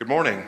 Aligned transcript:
Good 0.00 0.08
morning. 0.08 0.46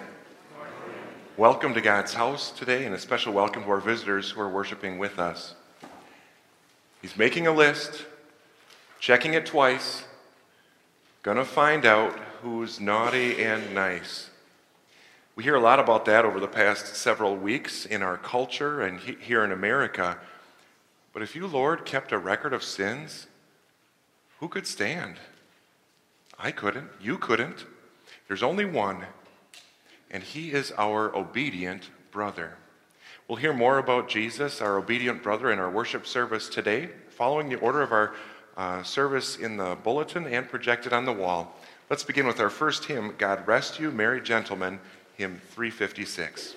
Welcome 1.36 1.74
to 1.74 1.82
God's 1.82 2.14
house 2.14 2.50
today, 2.52 2.86
and 2.86 2.94
a 2.94 2.98
special 2.98 3.34
welcome 3.34 3.64
to 3.64 3.68
our 3.68 3.80
visitors 3.80 4.30
who 4.30 4.40
are 4.40 4.48
worshiping 4.48 4.96
with 4.96 5.18
us. 5.18 5.54
He's 7.02 7.18
making 7.18 7.46
a 7.46 7.52
list, 7.52 8.06
checking 8.98 9.34
it 9.34 9.44
twice, 9.44 10.04
gonna 11.22 11.44
find 11.44 11.84
out 11.84 12.18
who's 12.40 12.80
naughty 12.80 13.44
and 13.44 13.74
nice. 13.74 14.30
We 15.36 15.44
hear 15.44 15.56
a 15.56 15.60
lot 15.60 15.78
about 15.78 16.06
that 16.06 16.24
over 16.24 16.40
the 16.40 16.48
past 16.48 16.96
several 16.96 17.36
weeks 17.36 17.84
in 17.84 18.02
our 18.02 18.16
culture 18.16 18.80
and 18.80 19.00
he- 19.00 19.16
here 19.16 19.44
in 19.44 19.52
America. 19.52 20.16
But 21.12 21.20
if 21.20 21.36
you, 21.36 21.46
Lord, 21.46 21.84
kept 21.84 22.10
a 22.10 22.16
record 22.16 22.54
of 22.54 22.64
sins, 22.64 23.26
who 24.40 24.48
could 24.48 24.66
stand? 24.66 25.16
I 26.38 26.52
couldn't. 26.52 26.88
You 27.02 27.18
couldn't. 27.18 27.66
There's 28.28 28.42
only 28.42 28.64
one, 28.64 29.04
and 30.12 30.22
he 30.22 30.52
is 30.52 30.72
our 30.76 31.14
obedient 31.16 31.90
brother. 32.10 32.54
We'll 33.26 33.38
hear 33.38 33.52
more 33.52 33.78
about 33.78 34.08
Jesus, 34.08 34.60
our 34.60 34.76
obedient 34.76 35.22
brother, 35.22 35.50
in 35.50 35.58
our 35.58 35.70
worship 35.70 36.06
service 36.06 36.48
today, 36.48 36.90
following 37.08 37.48
the 37.48 37.58
order 37.60 37.82
of 37.82 37.92
our 37.92 38.14
uh, 38.56 38.82
service 38.82 39.36
in 39.36 39.56
the 39.56 39.76
bulletin 39.82 40.26
and 40.26 40.48
projected 40.48 40.92
on 40.92 41.06
the 41.06 41.12
wall. 41.12 41.54
Let's 41.88 42.04
begin 42.04 42.26
with 42.26 42.40
our 42.40 42.50
first 42.50 42.84
hymn, 42.84 43.14
God 43.16 43.46
Rest 43.46 43.80
You, 43.80 43.90
Merry 43.90 44.20
Gentlemen, 44.20 44.80
hymn 45.16 45.40
356. 45.50 46.56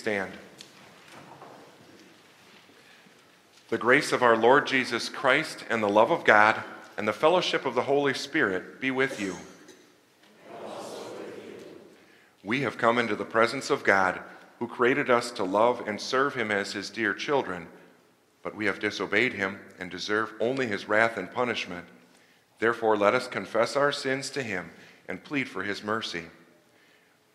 Stand. 0.00 0.32
The 3.68 3.76
grace 3.76 4.12
of 4.12 4.22
our 4.22 4.34
Lord 4.34 4.66
Jesus 4.66 5.10
Christ 5.10 5.62
and 5.68 5.82
the 5.82 5.90
love 5.90 6.10
of 6.10 6.24
God 6.24 6.62
and 6.96 7.06
the 7.06 7.12
fellowship 7.12 7.66
of 7.66 7.74
the 7.74 7.82
Holy 7.82 8.14
Spirit 8.14 8.80
be 8.80 8.90
with 8.90 9.20
you. 9.20 9.36
We 12.42 12.62
have 12.62 12.78
come 12.78 12.96
into 12.96 13.14
the 13.14 13.26
presence 13.26 13.68
of 13.68 13.84
God, 13.84 14.20
who 14.58 14.66
created 14.66 15.10
us 15.10 15.30
to 15.32 15.44
love 15.44 15.86
and 15.86 16.00
serve 16.00 16.34
him 16.34 16.50
as 16.50 16.72
his 16.72 16.88
dear 16.88 17.12
children, 17.12 17.66
but 18.42 18.56
we 18.56 18.64
have 18.64 18.80
disobeyed 18.80 19.34
him 19.34 19.58
and 19.78 19.90
deserve 19.90 20.32
only 20.40 20.66
his 20.66 20.88
wrath 20.88 21.18
and 21.18 21.30
punishment. 21.30 21.84
Therefore, 22.58 22.96
let 22.96 23.14
us 23.14 23.28
confess 23.28 23.76
our 23.76 23.92
sins 23.92 24.30
to 24.30 24.42
him 24.42 24.70
and 25.10 25.22
plead 25.22 25.46
for 25.46 25.62
his 25.62 25.84
mercy. 25.84 26.24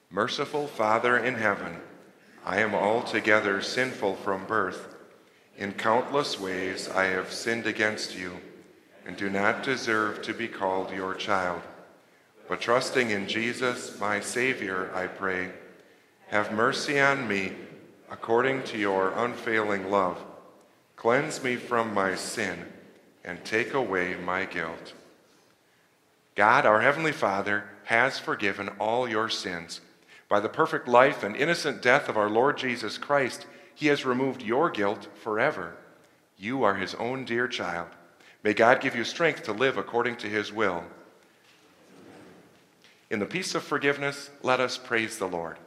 Merciful 0.09 0.65
Father 0.65 1.15
in 1.15 1.35
heaven, 1.35 1.77
I 2.45 2.59
am 2.59 2.75
altogether 2.75 3.59
sinful 3.61 4.17
from 4.17 4.45
birth. 4.45 4.95
In 5.57 5.71
countless 5.71 6.39
ways 6.39 6.87
I 6.87 7.05
have 7.05 7.33
sinned 7.33 7.65
against 7.65 8.15
you 8.15 8.33
and 9.05 9.17
do 9.17 9.31
not 9.31 9.63
deserve 9.63 10.21
to 10.21 10.33
be 10.33 10.47
called 10.47 10.91
your 10.91 11.15
child. 11.15 11.63
But 12.47 12.61
trusting 12.61 13.09
in 13.09 13.27
Jesus, 13.27 13.99
my 13.99 14.19
Savior, 14.19 14.91
I 14.93 15.07
pray, 15.07 15.51
have 16.27 16.51
mercy 16.51 16.99
on 16.99 17.27
me 17.27 17.53
according 18.11 18.61
to 18.63 18.77
your 18.77 19.11
unfailing 19.11 19.89
love. 19.89 20.23
Cleanse 20.95 21.43
me 21.43 21.55
from 21.55 21.93
my 21.95 22.13
sin 22.13 22.65
and 23.23 23.43
take 23.43 23.73
away 23.73 24.15
my 24.15 24.45
guilt. 24.45 24.93
God, 26.35 26.67
our 26.67 26.81
Heavenly 26.81 27.11
Father, 27.11 27.63
has 27.85 28.19
forgiven 28.19 28.69
all 28.79 29.07
your 29.07 29.29
sins. 29.29 29.81
By 30.27 30.39
the 30.39 30.49
perfect 30.49 30.87
life 30.87 31.23
and 31.23 31.35
innocent 31.35 31.81
death 31.81 32.09
of 32.09 32.17
our 32.17 32.29
Lord 32.29 32.57
Jesus 32.57 32.97
Christ, 32.97 33.45
he 33.75 33.87
has 33.87 34.05
removed 34.05 34.41
your 34.41 34.69
guilt 34.69 35.07
forever. 35.21 35.75
You 36.37 36.63
are 36.63 36.75
his 36.75 36.95
own 36.95 37.25
dear 37.25 37.47
child. 37.47 37.89
May 38.43 38.53
God 38.53 38.81
give 38.81 38.95
you 38.95 39.03
strength 39.03 39.43
to 39.43 39.53
live 39.53 39.77
according 39.77 40.17
to 40.17 40.27
his 40.27 40.51
will. 40.51 40.83
In 43.09 43.19
the 43.19 43.25
peace 43.25 43.53
of 43.55 43.63
forgiveness, 43.63 44.29
let 44.41 44.59
us 44.59 44.77
praise 44.77 45.17
the 45.17 45.27
Lord. 45.27 45.57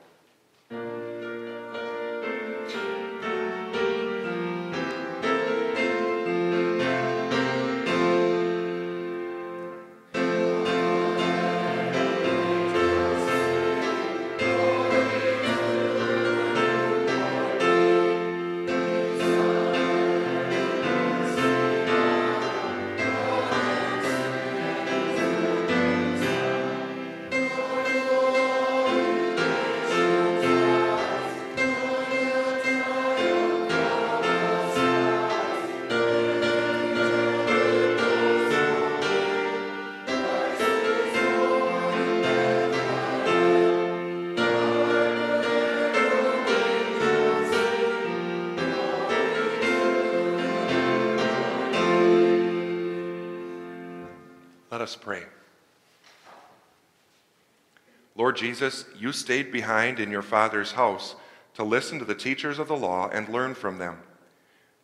Lord 58.19 58.37
Jesus, 58.37 58.85
you 58.99 59.13
stayed 59.13 59.53
behind 59.53 60.01
in 60.01 60.11
your 60.11 60.23
Father's 60.23 60.73
house 60.73 61.15
to 61.55 61.63
listen 61.63 62.01
to 62.01 62.05
the 62.05 62.17
teachers 62.17 62.59
of 62.59 62.67
the 62.67 62.77
law 62.77 63.09
and 63.09 63.29
learn 63.29 63.55
from 63.55 63.79
them. 63.79 63.99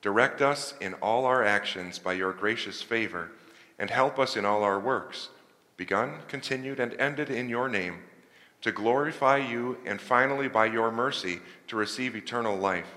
Direct 0.02 0.40
us 0.40 0.74
in 0.80 0.94
all 0.94 1.24
our 1.24 1.42
actions 1.44 1.98
by 1.98 2.12
your 2.12 2.32
gracious 2.32 2.80
favor, 2.80 3.32
and 3.76 3.90
help 3.90 4.20
us 4.20 4.36
in 4.36 4.44
all 4.44 4.62
our 4.62 4.78
works, 4.78 5.30
begun, 5.76 6.20
continued, 6.28 6.78
and 6.78 6.94
ended 6.94 7.28
in 7.28 7.48
your 7.48 7.68
name, 7.68 8.04
to 8.60 8.70
glorify 8.70 9.38
you 9.38 9.78
and 9.84 10.00
finally 10.00 10.46
by 10.46 10.66
your 10.66 10.92
mercy 10.92 11.40
to 11.66 11.74
receive 11.74 12.14
eternal 12.14 12.56
life. 12.56 12.94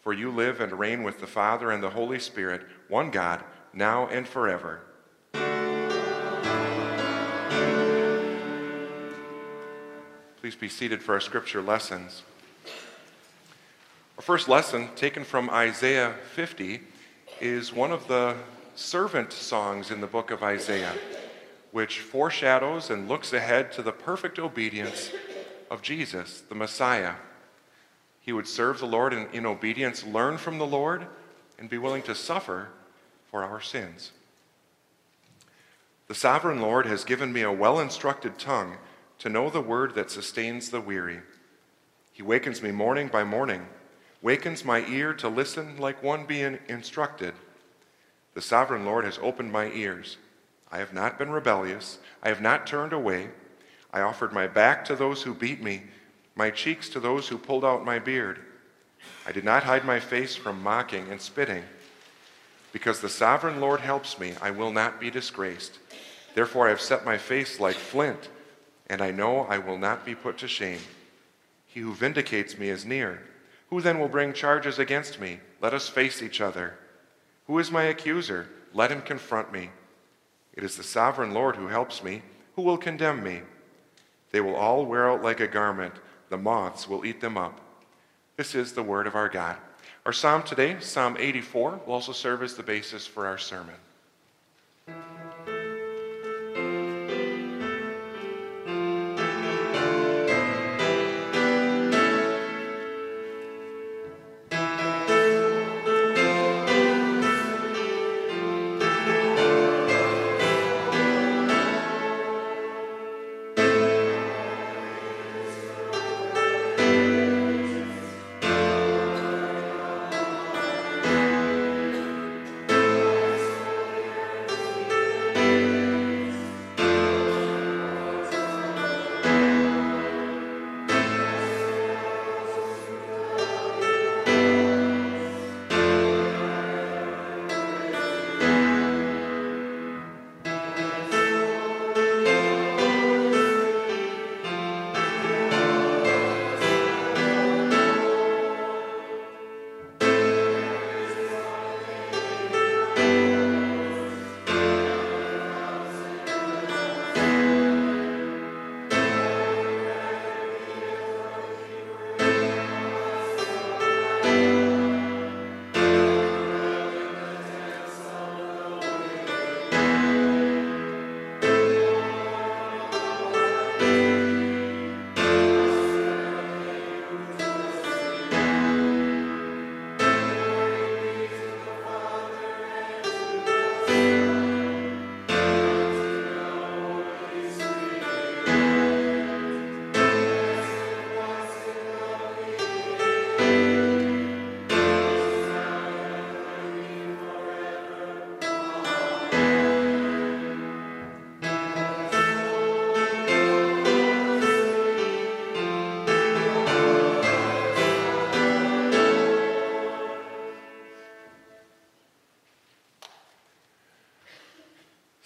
For 0.00 0.12
you 0.12 0.30
live 0.30 0.60
and 0.60 0.78
reign 0.78 1.02
with 1.02 1.18
the 1.18 1.26
Father 1.26 1.72
and 1.72 1.82
the 1.82 1.90
Holy 1.90 2.20
Spirit, 2.20 2.62
one 2.88 3.10
God, 3.10 3.42
now 3.72 4.06
and 4.06 4.28
forever. 4.28 4.82
Please 10.42 10.56
be 10.56 10.68
seated 10.68 11.00
for 11.00 11.14
our 11.14 11.20
scripture 11.20 11.62
lessons. 11.62 12.24
Our 14.18 14.24
first 14.24 14.48
lesson, 14.48 14.88
taken 14.96 15.22
from 15.22 15.48
Isaiah 15.48 16.16
50, 16.34 16.80
is 17.40 17.72
one 17.72 17.92
of 17.92 18.08
the 18.08 18.34
servant 18.74 19.32
songs 19.32 19.92
in 19.92 20.00
the 20.00 20.08
book 20.08 20.32
of 20.32 20.42
Isaiah, 20.42 20.94
which 21.70 22.00
foreshadows 22.00 22.90
and 22.90 23.06
looks 23.06 23.32
ahead 23.32 23.70
to 23.74 23.82
the 23.82 23.92
perfect 23.92 24.40
obedience 24.40 25.12
of 25.70 25.80
Jesus, 25.80 26.40
the 26.40 26.56
Messiah. 26.56 27.14
He 28.20 28.32
would 28.32 28.48
serve 28.48 28.80
the 28.80 28.86
Lord 28.86 29.12
in, 29.12 29.28
in 29.32 29.46
obedience, 29.46 30.04
learn 30.04 30.38
from 30.38 30.58
the 30.58 30.66
Lord, 30.66 31.06
and 31.56 31.70
be 31.70 31.78
willing 31.78 32.02
to 32.02 32.16
suffer 32.16 32.70
for 33.30 33.44
our 33.44 33.60
sins. 33.60 34.10
The 36.08 36.16
sovereign 36.16 36.60
Lord 36.60 36.86
has 36.86 37.04
given 37.04 37.32
me 37.32 37.42
a 37.42 37.52
well 37.52 37.78
instructed 37.78 38.40
tongue 38.40 38.78
to 39.22 39.28
know 39.28 39.48
the 39.48 39.60
word 39.60 39.94
that 39.94 40.10
sustains 40.10 40.70
the 40.70 40.80
weary. 40.80 41.20
He 42.12 42.22
wakens 42.22 42.60
me 42.60 42.72
morning 42.72 43.06
by 43.06 43.22
morning 43.22 43.66
wakens 44.20 44.64
my 44.64 44.84
ear 44.86 45.14
to 45.14 45.28
listen 45.28 45.76
like 45.76 46.02
one 46.02 46.24
being 46.24 46.58
instructed. 46.68 47.32
The 48.34 48.42
sovereign 48.42 48.84
Lord 48.84 49.04
has 49.04 49.20
opened 49.22 49.52
my 49.52 49.66
ears. 49.70 50.16
I 50.72 50.78
have 50.78 50.92
not 50.92 51.18
been 51.18 51.30
rebellious. 51.30 51.98
I 52.20 52.30
have 52.30 52.40
not 52.40 52.66
turned 52.66 52.92
away. 52.92 53.30
I 53.92 54.00
offered 54.00 54.32
my 54.32 54.48
back 54.48 54.84
to 54.86 54.96
those 54.96 55.22
who 55.22 55.34
beat 55.34 55.62
me, 55.62 55.82
my 56.34 56.50
cheeks 56.50 56.88
to 56.88 56.98
those 56.98 57.28
who 57.28 57.38
pulled 57.38 57.64
out 57.64 57.84
my 57.84 58.00
beard. 58.00 58.40
I 59.24 59.30
did 59.30 59.44
not 59.44 59.62
hide 59.62 59.84
my 59.84 60.00
face 60.00 60.34
from 60.34 60.62
mocking 60.62 61.10
and 61.10 61.20
spitting. 61.20 61.62
Because 62.72 63.00
the 63.00 63.08
sovereign 63.08 63.60
Lord 63.60 63.78
helps 63.78 64.18
me, 64.18 64.34
I 64.42 64.50
will 64.50 64.72
not 64.72 64.98
be 64.98 65.10
disgraced. 65.10 65.78
Therefore, 66.34 66.66
I 66.66 66.70
have 66.70 66.80
set 66.80 67.04
my 67.04 67.18
face 67.18 67.60
like 67.60 67.76
flint, 67.76 68.28
and 68.92 69.00
I 69.00 69.10
know 69.10 69.46
I 69.48 69.56
will 69.56 69.78
not 69.78 70.04
be 70.04 70.14
put 70.14 70.36
to 70.38 70.46
shame. 70.46 70.80
He 71.66 71.80
who 71.80 71.94
vindicates 71.94 72.58
me 72.58 72.68
is 72.68 72.84
near. 72.84 73.22
Who 73.70 73.80
then 73.80 73.98
will 73.98 74.06
bring 74.06 74.34
charges 74.34 74.78
against 74.78 75.18
me? 75.18 75.40
Let 75.62 75.72
us 75.72 75.88
face 75.88 76.22
each 76.22 76.42
other. 76.42 76.74
Who 77.46 77.58
is 77.58 77.70
my 77.70 77.84
accuser? 77.84 78.48
Let 78.74 78.92
him 78.92 79.00
confront 79.00 79.50
me. 79.50 79.70
It 80.52 80.62
is 80.62 80.76
the 80.76 80.82
sovereign 80.82 81.32
Lord 81.32 81.56
who 81.56 81.68
helps 81.68 82.04
me. 82.04 82.20
Who 82.54 82.60
will 82.60 82.76
condemn 82.76 83.24
me? 83.24 83.40
They 84.30 84.42
will 84.42 84.56
all 84.56 84.84
wear 84.84 85.10
out 85.10 85.22
like 85.22 85.40
a 85.40 85.48
garment, 85.48 85.94
the 86.28 86.36
moths 86.36 86.86
will 86.86 87.06
eat 87.06 87.22
them 87.22 87.38
up. 87.38 87.62
This 88.36 88.54
is 88.54 88.74
the 88.74 88.82
word 88.82 89.06
of 89.06 89.14
our 89.14 89.30
God. 89.30 89.56
Our 90.04 90.12
psalm 90.12 90.42
today, 90.42 90.76
Psalm 90.80 91.16
84, 91.18 91.80
will 91.86 91.94
also 91.94 92.12
serve 92.12 92.42
as 92.42 92.56
the 92.56 92.62
basis 92.62 93.06
for 93.06 93.26
our 93.26 93.38
sermon. 93.38 93.76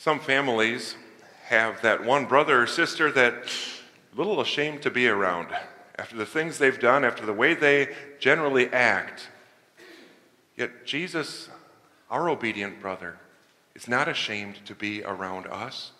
Some 0.07 0.21
families 0.21 0.95
have 1.47 1.83
that 1.83 2.05
one 2.05 2.27
brother 2.27 2.63
or 2.63 2.69
sister 2.69 3.11
that 3.11 3.51
a 4.13 4.17
little 4.17 4.41
ashamed 4.41 4.83
to 4.83 4.91
be 4.93 5.09
around 5.09 5.49
after 5.99 6.15
the 6.15 6.25
things 6.25 6.59
they've 6.59 6.79
done, 6.79 7.05
after 7.05 7.27
the 7.27 7.33
way 7.33 7.55
they 7.55 7.93
generally 8.21 8.73
act. 8.73 9.31
Yet 10.57 10.87
Jesus, 10.87 11.49
our 12.09 12.29
obedient 12.29 12.81
brother, 12.81 13.19
is 13.75 13.89
not 13.89 14.07
ashamed 14.07 14.65
to 14.67 14.77
be 14.77 15.03
around 15.03 15.49
us. 15.49 15.91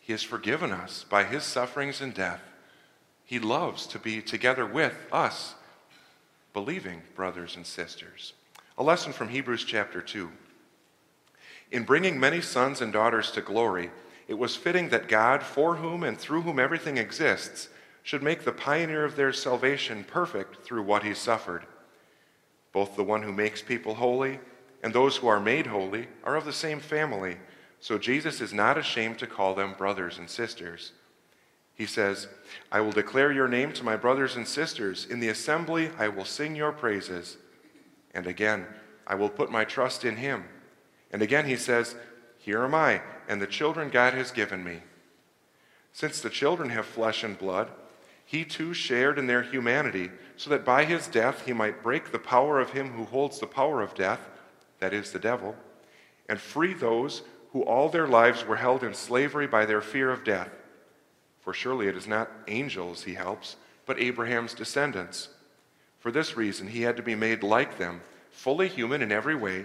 He 0.00 0.12
has 0.12 0.24
forgiven 0.24 0.72
us 0.72 1.04
by 1.08 1.22
his 1.22 1.44
sufferings 1.44 2.00
and 2.00 2.12
death. 2.12 2.42
He 3.24 3.38
loves 3.38 3.86
to 3.86 4.00
be 4.00 4.20
together 4.20 4.66
with 4.66 5.06
us, 5.12 5.54
believing 6.52 7.02
brothers 7.14 7.54
and 7.54 7.64
sisters. 7.64 8.32
A 8.76 8.82
lesson 8.82 9.12
from 9.12 9.28
Hebrews 9.28 9.62
chapter 9.62 10.02
2. 10.02 10.32
In 11.70 11.84
bringing 11.84 12.18
many 12.18 12.40
sons 12.40 12.80
and 12.80 12.92
daughters 12.92 13.30
to 13.32 13.42
glory, 13.42 13.90
it 14.26 14.38
was 14.38 14.56
fitting 14.56 14.88
that 14.90 15.08
God, 15.08 15.42
for 15.42 15.76
whom 15.76 16.02
and 16.02 16.18
through 16.18 16.42
whom 16.42 16.58
everything 16.58 16.96
exists, 16.96 17.68
should 18.02 18.22
make 18.22 18.44
the 18.44 18.52
pioneer 18.52 19.04
of 19.04 19.16
their 19.16 19.32
salvation 19.32 20.04
perfect 20.04 20.64
through 20.64 20.82
what 20.82 21.02
he 21.02 21.12
suffered. 21.12 21.66
Both 22.72 22.96
the 22.96 23.04
one 23.04 23.22
who 23.22 23.32
makes 23.32 23.60
people 23.60 23.94
holy 23.94 24.40
and 24.82 24.92
those 24.92 25.16
who 25.16 25.28
are 25.28 25.40
made 25.40 25.66
holy 25.66 26.08
are 26.24 26.36
of 26.36 26.44
the 26.44 26.52
same 26.52 26.80
family, 26.80 27.36
so 27.80 27.98
Jesus 27.98 28.40
is 28.40 28.52
not 28.52 28.78
ashamed 28.78 29.18
to 29.18 29.26
call 29.26 29.54
them 29.54 29.74
brothers 29.76 30.18
and 30.18 30.28
sisters. 30.28 30.92
He 31.74 31.86
says, 31.86 32.28
I 32.72 32.80
will 32.80 32.92
declare 32.92 33.30
your 33.30 33.46
name 33.46 33.72
to 33.74 33.84
my 33.84 33.96
brothers 33.96 34.36
and 34.36 34.46
sisters. 34.46 35.06
In 35.08 35.20
the 35.20 35.28
assembly, 35.28 35.90
I 35.96 36.08
will 36.08 36.24
sing 36.24 36.56
your 36.56 36.72
praises. 36.72 37.36
And 38.14 38.26
again, 38.26 38.66
I 39.06 39.14
will 39.14 39.28
put 39.28 39.50
my 39.50 39.64
trust 39.64 40.04
in 40.04 40.16
him. 40.16 40.44
And 41.12 41.22
again 41.22 41.46
he 41.46 41.56
says, 41.56 41.96
Here 42.38 42.64
am 42.64 42.74
I, 42.74 43.02
and 43.28 43.40
the 43.40 43.46
children 43.46 43.90
God 43.90 44.14
has 44.14 44.30
given 44.30 44.62
me. 44.62 44.82
Since 45.92 46.20
the 46.20 46.30
children 46.30 46.70
have 46.70 46.86
flesh 46.86 47.24
and 47.24 47.38
blood, 47.38 47.70
he 48.24 48.44
too 48.44 48.74
shared 48.74 49.18
in 49.18 49.26
their 49.26 49.42
humanity, 49.42 50.10
so 50.36 50.50
that 50.50 50.64
by 50.64 50.84
his 50.84 51.08
death 51.08 51.46
he 51.46 51.52
might 51.52 51.82
break 51.82 52.12
the 52.12 52.18
power 52.18 52.60
of 52.60 52.70
him 52.70 52.92
who 52.92 53.04
holds 53.04 53.40
the 53.40 53.46
power 53.46 53.80
of 53.80 53.94
death, 53.94 54.20
that 54.80 54.92
is, 54.92 55.12
the 55.12 55.18
devil, 55.18 55.56
and 56.28 56.38
free 56.38 56.74
those 56.74 57.22
who 57.52 57.62
all 57.62 57.88
their 57.88 58.06
lives 58.06 58.46
were 58.46 58.56
held 58.56 58.84
in 58.84 58.92
slavery 58.92 59.46
by 59.46 59.64
their 59.64 59.80
fear 59.80 60.10
of 60.10 60.24
death. 60.24 60.50
For 61.40 61.54
surely 61.54 61.88
it 61.88 61.96
is 61.96 62.06
not 62.06 62.30
angels 62.46 63.04
he 63.04 63.14
helps, 63.14 63.56
but 63.86 63.98
Abraham's 63.98 64.52
descendants. 64.52 65.30
For 65.98 66.10
this 66.10 66.36
reason 66.36 66.68
he 66.68 66.82
had 66.82 66.98
to 66.98 67.02
be 67.02 67.14
made 67.14 67.42
like 67.42 67.78
them, 67.78 68.02
fully 68.30 68.68
human 68.68 69.00
in 69.00 69.10
every 69.10 69.34
way, 69.34 69.64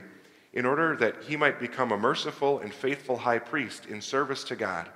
in 0.53 0.65
order 0.65 0.95
that 0.95 1.15
he 1.27 1.35
might 1.35 1.59
become 1.59 1.91
a 1.91 1.97
merciful 1.97 2.59
and 2.59 2.73
faithful 2.73 3.17
high 3.17 3.39
priest 3.39 3.87
in 3.87 4.01
service 4.01 4.43
to 4.43 4.55
God, 4.55 4.89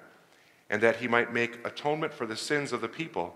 and 0.70 0.82
that 0.82 0.98
he 0.98 1.08
might 1.08 1.34
make 1.34 1.66
atonement 1.66 2.14
for 2.14 2.26
the 2.26 2.36
sins 2.36 2.72
of 2.72 2.82
the 2.82 2.88
people 2.88 3.36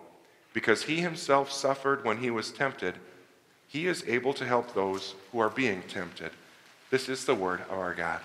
because 0.53 0.83
he 0.83 0.97
himself 0.97 1.51
suffered 1.51 2.03
when 2.03 2.17
he 2.17 2.29
was 2.29 2.51
tempted, 2.51 2.95
he 3.67 3.87
is 3.87 4.03
able 4.07 4.33
to 4.33 4.45
help 4.45 4.73
those 4.73 5.15
who 5.31 5.39
are 5.39 5.49
being 5.49 5.81
tempted. 5.83 6.31
This 6.89 7.07
is 7.07 7.25
the 7.25 7.35
word 7.35 7.61
of 7.69 7.79
our 7.79 7.93
God. 7.93 8.19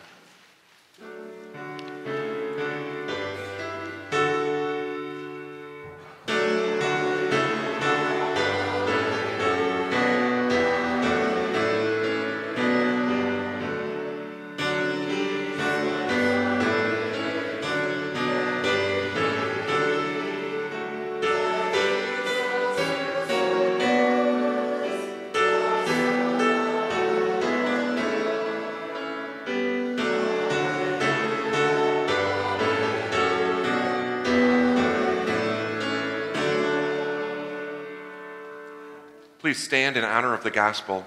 Please 39.46 39.62
stand 39.62 39.96
in 39.96 40.02
honor 40.02 40.34
of 40.34 40.42
the 40.42 40.50
gospel. 40.50 41.04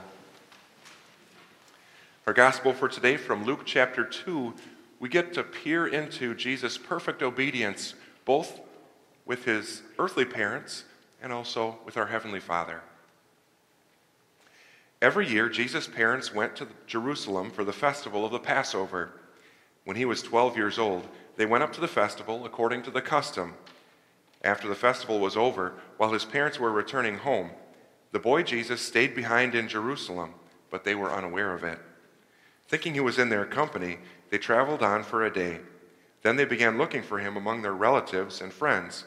Our 2.25 2.31
gospel 2.31 2.71
for 2.71 2.87
today 2.87 3.17
from 3.17 3.43
Luke 3.43 3.63
chapter 3.65 4.05
2, 4.05 4.53
we 5.01 5.09
get 5.09 5.33
to 5.33 5.43
peer 5.43 5.85
into 5.85 6.33
Jesus' 6.33 6.77
perfect 6.77 7.21
obedience, 7.21 7.95
both 8.23 8.61
with 9.25 9.43
his 9.43 9.81
earthly 9.99 10.23
parents 10.23 10.85
and 11.21 11.33
also 11.33 11.79
with 11.83 11.97
our 11.97 12.05
Heavenly 12.05 12.39
Father. 12.39 12.79
Every 15.01 15.27
year, 15.27 15.49
Jesus' 15.49 15.87
parents 15.87 16.33
went 16.33 16.55
to 16.55 16.67
Jerusalem 16.87 17.51
for 17.51 17.65
the 17.65 17.73
festival 17.73 18.23
of 18.23 18.31
the 18.31 18.39
Passover. 18.39 19.11
When 19.83 19.97
he 19.97 20.05
was 20.05 20.21
12 20.21 20.55
years 20.55 20.79
old, 20.79 21.05
they 21.35 21.45
went 21.45 21.65
up 21.65 21.73
to 21.73 21.81
the 21.81 21.89
festival 21.89 22.45
according 22.45 22.83
to 22.83 22.91
the 22.91 23.01
custom. 23.01 23.55
After 24.45 24.69
the 24.69 24.75
festival 24.75 25.19
was 25.19 25.35
over, 25.35 25.73
while 25.97 26.13
his 26.13 26.23
parents 26.23 26.57
were 26.57 26.71
returning 26.71 27.17
home, 27.17 27.49
the 28.11 28.19
boy 28.19 28.43
Jesus 28.43 28.81
stayed 28.81 29.15
behind 29.15 29.55
in 29.55 29.67
Jerusalem, 29.67 30.33
but 30.69 30.83
they 30.83 30.95
were 30.95 31.11
unaware 31.11 31.53
of 31.53 31.63
it. 31.63 31.79
Thinking 32.67 32.93
he 32.93 32.99
was 32.99 33.19
in 33.19 33.29
their 33.29 33.45
company, 33.45 33.97
they 34.29 34.37
traveled 34.37 34.83
on 34.83 35.03
for 35.03 35.23
a 35.23 35.33
day. 35.33 35.59
Then 36.21 36.35
they 36.35 36.45
began 36.45 36.77
looking 36.77 37.01
for 37.01 37.19
him 37.19 37.37
among 37.37 37.61
their 37.61 37.73
relatives 37.73 38.41
and 38.41 38.51
friends. 38.51 39.05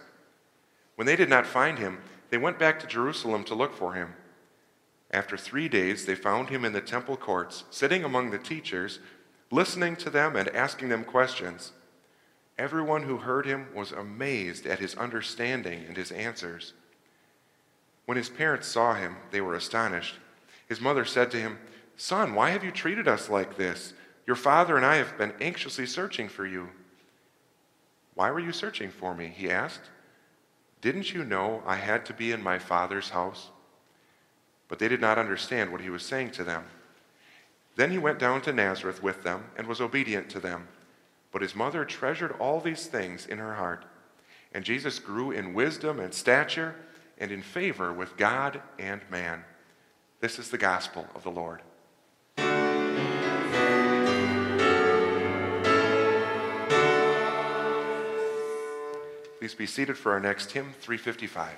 When 0.97 1.07
they 1.07 1.17
did 1.17 1.29
not 1.29 1.47
find 1.47 1.79
him, 1.79 1.99
they 2.31 2.39
went 2.39 2.59
back 2.59 2.81
to 2.81 2.87
Jerusalem 2.87 3.45
to 3.45 3.55
look 3.55 3.75
for 3.75 3.95
him. 3.95 4.15
After 5.11 5.37
three 5.37 5.69
days, 5.69 6.07
they 6.07 6.15
found 6.15 6.49
him 6.49 6.65
in 6.65 6.73
the 6.73 6.81
temple 6.81 7.17
courts, 7.17 7.65
sitting 7.71 8.03
among 8.03 8.31
the 8.31 8.39
teachers, 8.39 8.99
listening 9.51 9.95
to 9.97 10.11
them 10.11 10.37
and 10.37 10.49
asking 10.51 10.89
them 10.89 11.05
questions. 11.05 11.73
Everyone 12.59 13.03
who 13.03 13.19
heard 13.19 13.45
him 13.45 13.67
was 13.75 13.93
amazed 13.93 14.67
at 14.67 14.79
his 14.79 14.95
understanding 14.95 15.85
and 15.87 15.97
his 15.97 16.13
answers. 16.13 16.73
When 18.07 18.17
his 18.17 18.29
parents 18.29 18.69
saw 18.69 18.95
him, 18.95 19.17
they 19.31 19.41
were 19.41 19.55
astonished. 19.55 20.17
His 20.69 20.81
mother 20.81 21.05
said 21.05 21.31
to 21.31 21.41
him, 21.41 21.59
Son, 21.97 22.35
why 22.35 22.51
have 22.51 22.65
you 22.65 22.71
treated 22.71 23.07
us 23.07 23.29
like 23.29 23.57
this? 23.57 23.95
Your 24.27 24.37
father 24.37 24.77
and 24.77 24.85
I 24.85 24.97
have 24.97 25.19
been 25.19 25.33
anxiously 25.41 25.87
searching 25.87 26.29
for 26.29 26.47
you. 26.47 26.69
Why 28.15 28.31
were 28.31 28.41
you 28.41 28.53
searching 28.53 28.91
for 28.91 29.15
me? 29.15 29.29
He 29.29 29.51
asked. 29.51 29.91
Didn't 30.81 31.15
you 31.15 31.25
know 31.25 31.63
I 31.67 31.77
had 31.77 32.05
to 32.07 32.13
be 32.13 32.33
in 32.33 32.43
my 32.43 32.59
father's 32.59 33.11
house? 33.11 33.51
But 34.69 34.79
they 34.79 34.89
did 34.89 35.01
not 35.01 35.19
understand 35.19 35.71
what 35.71 35.81
he 35.81 35.91
was 35.91 36.03
saying 36.03 36.31
to 36.33 36.45
them. 36.45 36.65
Then 37.77 37.91
he 37.91 37.99
went 37.99 38.19
down 38.19 38.43
to 38.43 38.53
Nazareth 38.53 39.03
with 39.03 39.23
them 39.23 39.45
and 39.57 39.67
was 39.67 39.81
obedient 39.81 40.29
to 40.31 40.41
them. 40.41 40.69
But 41.31 41.43
his 41.43 41.55
mother 41.55 41.85
treasured 41.85 42.33
all 42.33 42.61
these 42.61 42.87
things 42.87 43.27
in 43.27 43.39
her 43.39 43.55
heart. 43.55 43.85
And 44.53 44.65
Jesus 44.65 44.99
grew 44.99 45.31
in 45.31 45.55
wisdom 45.55 45.99
and 45.99 46.13
stature 46.13 46.75
and 47.23 47.31
in 47.31 47.41
favor 47.41 47.93
with 47.93 48.17
God 48.17 48.61
and 48.81 49.01
man. 49.09 49.45
This 50.19 50.41
is 50.41 50.51
the 50.51 50.59
gospel 50.59 51.07
of 51.15 51.23
the 51.23 51.31
Lord. 51.31 51.63
Please 59.39 59.55
be 59.55 59.67
seated 59.67 59.97
for 59.97 60.11
our 60.11 60.19
next 60.19 60.51
hymn, 60.51 60.75
355. 60.81 61.55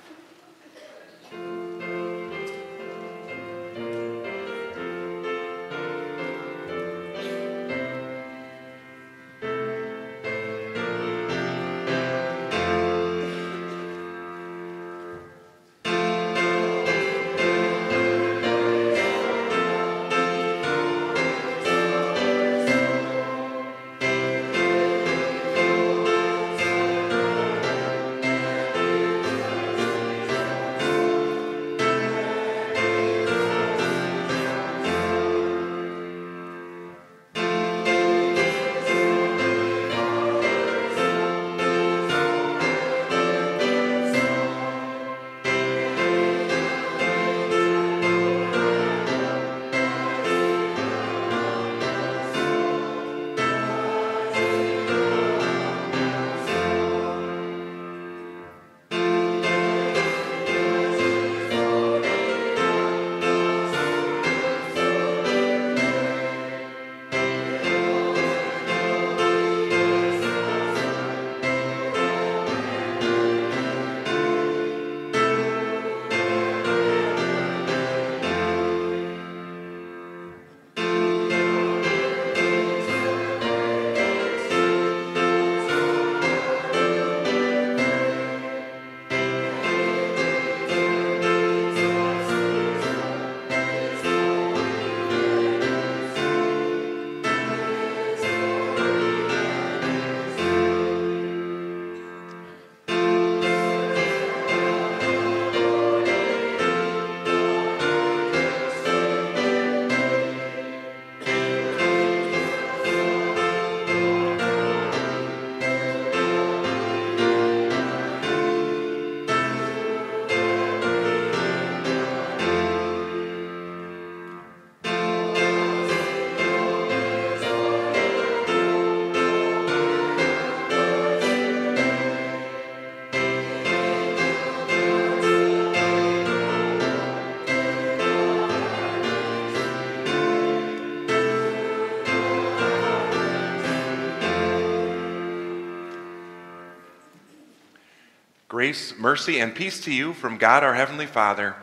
Grace, 148.65 148.95
mercy, 148.97 149.39
and 149.39 149.53
peace 149.53 149.79
to 149.81 149.93
you 149.93 150.11
from 150.11 150.39
God 150.39 150.63
our 150.63 150.73
Heavenly 150.73 151.05
Father 151.05 151.55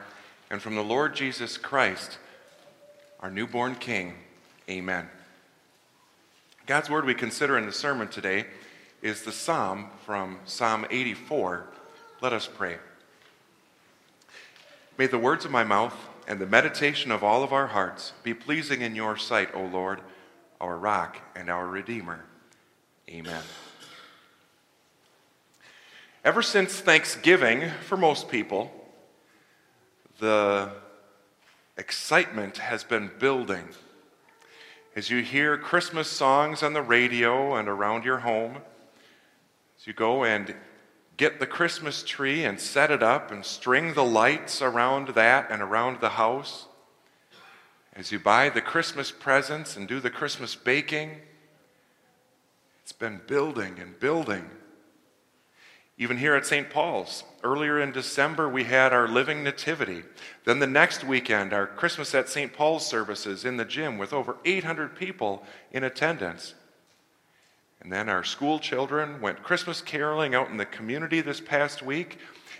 and 0.52 0.62
from 0.62 0.76
the 0.76 0.84
Lord 0.84 1.16
Jesus 1.16 1.58
Christ, 1.58 2.18
our 3.18 3.28
newborn 3.28 3.74
King. 3.74 4.14
Amen. 4.70 5.08
God's 6.64 6.88
word 6.88 7.04
we 7.04 7.14
consider 7.14 7.58
in 7.58 7.66
the 7.66 7.72
sermon 7.72 8.06
today 8.06 8.46
is 9.02 9.22
the 9.22 9.32
psalm 9.32 9.88
from 10.06 10.38
Psalm 10.44 10.86
84. 10.90 11.66
Let 12.20 12.32
us 12.32 12.46
pray. 12.46 12.76
May 14.96 15.08
the 15.08 15.18
words 15.18 15.44
of 15.44 15.50
my 15.50 15.64
mouth 15.64 15.96
and 16.28 16.38
the 16.38 16.46
meditation 16.46 17.10
of 17.10 17.24
all 17.24 17.42
of 17.42 17.52
our 17.52 17.66
hearts 17.66 18.12
be 18.22 18.32
pleasing 18.32 18.80
in 18.80 18.94
your 18.94 19.16
sight, 19.16 19.48
O 19.56 19.62
Lord, 19.64 20.00
our 20.60 20.78
rock 20.78 21.16
and 21.34 21.50
our 21.50 21.66
Redeemer. 21.66 22.20
Amen. 23.10 23.42
Ever 26.24 26.40
since 26.40 26.78
Thanksgiving, 26.78 27.68
for 27.88 27.96
most 27.96 28.28
people, 28.28 28.70
the 30.20 30.70
excitement 31.76 32.58
has 32.58 32.84
been 32.84 33.10
building. 33.18 33.64
As 34.94 35.10
you 35.10 35.22
hear 35.22 35.58
Christmas 35.58 36.06
songs 36.06 36.62
on 36.62 36.74
the 36.74 36.82
radio 36.82 37.56
and 37.56 37.68
around 37.68 38.04
your 38.04 38.18
home, 38.18 38.58
as 39.76 39.84
you 39.88 39.92
go 39.94 40.22
and 40.22 40.54
get 41.16 41.40
the 41.40 41.46
Christmas 41.46 42.04
tree 42.04 42.44
and 42.44 42.60
set 42.60 42.92
it 42.92 43.02
up 43.02 43.32
and 43.32 43.44
string 43.44 43.94
the 43.94 44.04
lights 44.04 44.62
around 44.62 45.08
that 45.16 45.50
and 45.50 45.60
around 45.60 46.00
the 46.00 46.10
house, 46.10 46.66
as 47.94 48.12
you 48.12 48.20
buy 48.20 48.48
the 48.48 48.60
Christmas 48.60 49.10
presents 49.10 49.76
and 49.76 49.88
do 49.88 49.98
the 49.98 50.08
Christmas 50.08 50.54
baking, 50.54 51.16
it's 52.84 52.92
been 52.92 53.20
building 53.26 53.80
and 53.80 53.98
building. 53.98 54.48
Even 55.98 56.16
here 56.16 56.34
at 56.34 56.46
St. 56.46 56.70
Paul's, 56.70 57.22
earlier 57.44 57.80
in 57.80 57.92
December, 57.92 58.48
we 58.48 58.64
had 58.64 58.92
our 58.92 59.06
Living 59.06 59.44
Nativity. 59.44 60.02
Then 60.44 60.58
the 60.58 60.66
next 60.66 61.04
weekend, 61.04 61.52
our 61.52 61.66
Christmas 61.66 62.14
at 62.14 62.28
St. 62.28 62.52
Paul's 62.52 62.86
services 62.86 63.44
in 63.44 63.56
the 63.56 63.64
gym 63.64 63.98
with 63.98 64.12
over 64.12 64.36
800 64.44 64.96
people 64.96 65.44
in 65.70 65.84
attendance. 65.84 66.54
And 67.82 67.92
then 67.92 68.08
our 68.08 68.24
school 68.24 68.58
children 68.58 69.20
went 69.20 69.42
Christmas 69.42 69.80
caroling 69.80 70.34
out 70.34 70.48
in 70.48 70.56
the 70.56 70.64
community 70.64 71.20
this 71.20 71.40
past 71.40 71.82
week. 71.82 72.18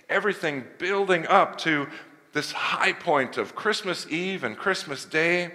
Everything 0.09 0.65
building 0.79 1.27
up 1.29 1.57
to 1.59 1.87
this 2.33 2.53
high 2.53 2.93
point 2.93 3.39
of 3.39 3.55
Christmas 3.55 4.07
Eve 4.09 4.43
and 4.43 4.57
Christmas 4.57 5.05
Day 5.05 5.53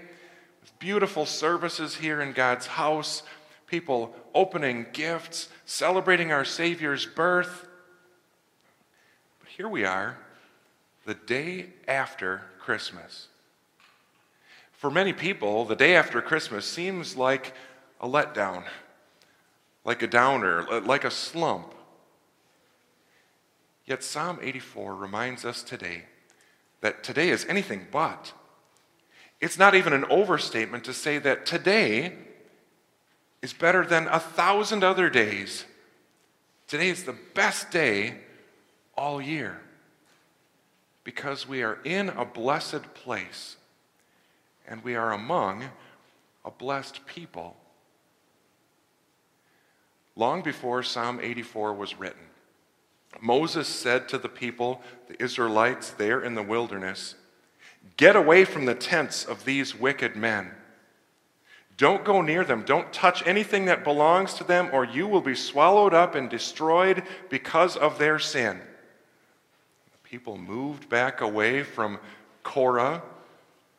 with 0.62 0.80
beautiful 0.80 1.26
services 1.26 1.96
here 1.96 2.22
in 2.22 2.32
God's 2.32 2.68
house, 2.68 3.24
people 3.68 4.16
opening 4.34 4.86
gifts, 4.94 5.50
celebrating 5.66 6.32
our 6.32 6.46
Savior's 6.46 7.06
birth. 7.06 7.67
Here 9.58 9.68
we 9.68 9.86
are, 9.86 10.16
the 11.08 11.16
day 11.16 11.70
after 11.88 12.44
Christmas. 12.60 13.28
For 14.72 14.92
many 14.92 15.14
people, 15.14 15.66
the 15.66 15.76
day 15.76 15.96
after 15.96 16.22
Christmas 16.22 16.64
seems 16.64 17.18
like 17.18 17.56
a 18.00 18.08
letdown 18.08 18.66
like 19.84 20.04
a 20.04 20.08
downer, 20.08 20.64
like 20.82 21.06
a 21.06 21.10
slump. 21.10 21.74
Yet 23.86 24.04
Psalm 24.04 24.38
84 24.44 24.94
reminds 24.94 25.44
us 25.44 25.64
today 25.64 26.04
that 26.82 27.04
today 27.04 27.30
is 27.30 27.44
anything 27.46 27.88
but. 27.90 28.34
It's 29.42 29.58
not 29.58 29.74
even 29.74 29.92
an 29.92 30.06
overstatement 30.06 30.84
to 30.84 30.94
say 30.94 31.18
that 31.18 31.48
today 31.48 32.14
is 33.42 33.54
better 33.54 33.84
than 33.84 34.08
a 34.08 34.20
thousand 34.20 34.84
other 34.84 35.10
days. 35.10 35.66
Today 36.68 36.90
is 36.90 37.06
the 37.06 37.16
best 37.34 37.72
day 37.72 38.18
all 38.98 39.22
year 39.22 39.62
because 41.04 41.48
we 41.48 41.64
are 41.64 41.78
in 41.84 42.10
a 42.10 42.26
blessed 42.26 42.94
place 42.94 43.56
and 44.68 44.84
we 44.84 44.96
are 44.96 45.14
among 45.14 45.64
a 46.44 46.52
blessed 46.52 47.06
people 47.06 47.56
long 50.18 50.42
before 50.42 50.82
Psalm 50.84 51.20
84 51.22 51.74
was 51.74 52.00
written. 52.00 52.24
Moses 53.22 53.68
said 53.68 54.10
to 54.10 54.18
the 54.18 54.30
people, 54.30 54.82
the 55.08 55.22
Israelites 55.24 55.92
there 55.92 56.22
in 56.22 56.36
the 56.36 56.44
wilderness, 56.44 57.16
Get 57.96 58.16
away 58.16 58.44
from 58.44 58.66
the 58.66 58.76
tents 58.76 59.24
of 59.24 59.46
these 59.46 59.74
wicked 59.74 60.16
men. 60.16 60.52
Don't 61.78 62.04
go 62.04 62.22
near 62.22 62.44
them. 62.44 62.64
Don't 62.66 62.92
touch 62.92 63.26
anything 63.26 63.66
that 63.66 63.84
belongs 63.84 64.34
to 64.36 64.44
them, 64.44 64.70
or 64.74 64.84
you 64.84 65.08
will 65.08 65.22
be 65.22 65.36
swallowed 65.36 65.94
up 65.94 66.16
and 66.16 66.30
destroyed 66.30 67.04
because 67.30 67.78
of 67.78 67.98
their 67.98 68.20
sin. 68.20 68.60
People 70.10 70.38
moved 70.38 70.88
back 70.88 71.20
away 71.20 71.64
from 71.64 72.00
Korah 72.42 73.04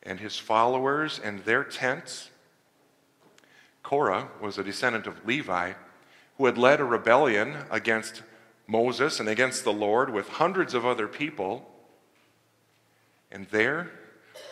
and 0.02 0.20
his 0.20 0.36
followers 0.36 1.18
and 1.18 1.38
their 1.40 1.64
tents. 1.64 2.28
Korah 3.82 4.28
was 4.38 4.58
a 4.58 4.62
descendant 4.64 5.06
of 5.06 5.26
Levi 5.26 5.72
who 6.36 6.44
had 6.44 6.58
led 6.58 6.80
a 6.80 6.84
rebellion 6.84 7.56
against 7.70 8.22
Moses 8.66 9.20
and 9.20 9.28
against 9.28 9.64
the 9.64 9.72
Lord 9.72 10.10
with 10.10 10.28
hundreds 10.28 10.74
of 10.74 10.84
other 10.84 11.08
people. 11.08 11.66
And 13.32 13.46
there, 13.46 13.90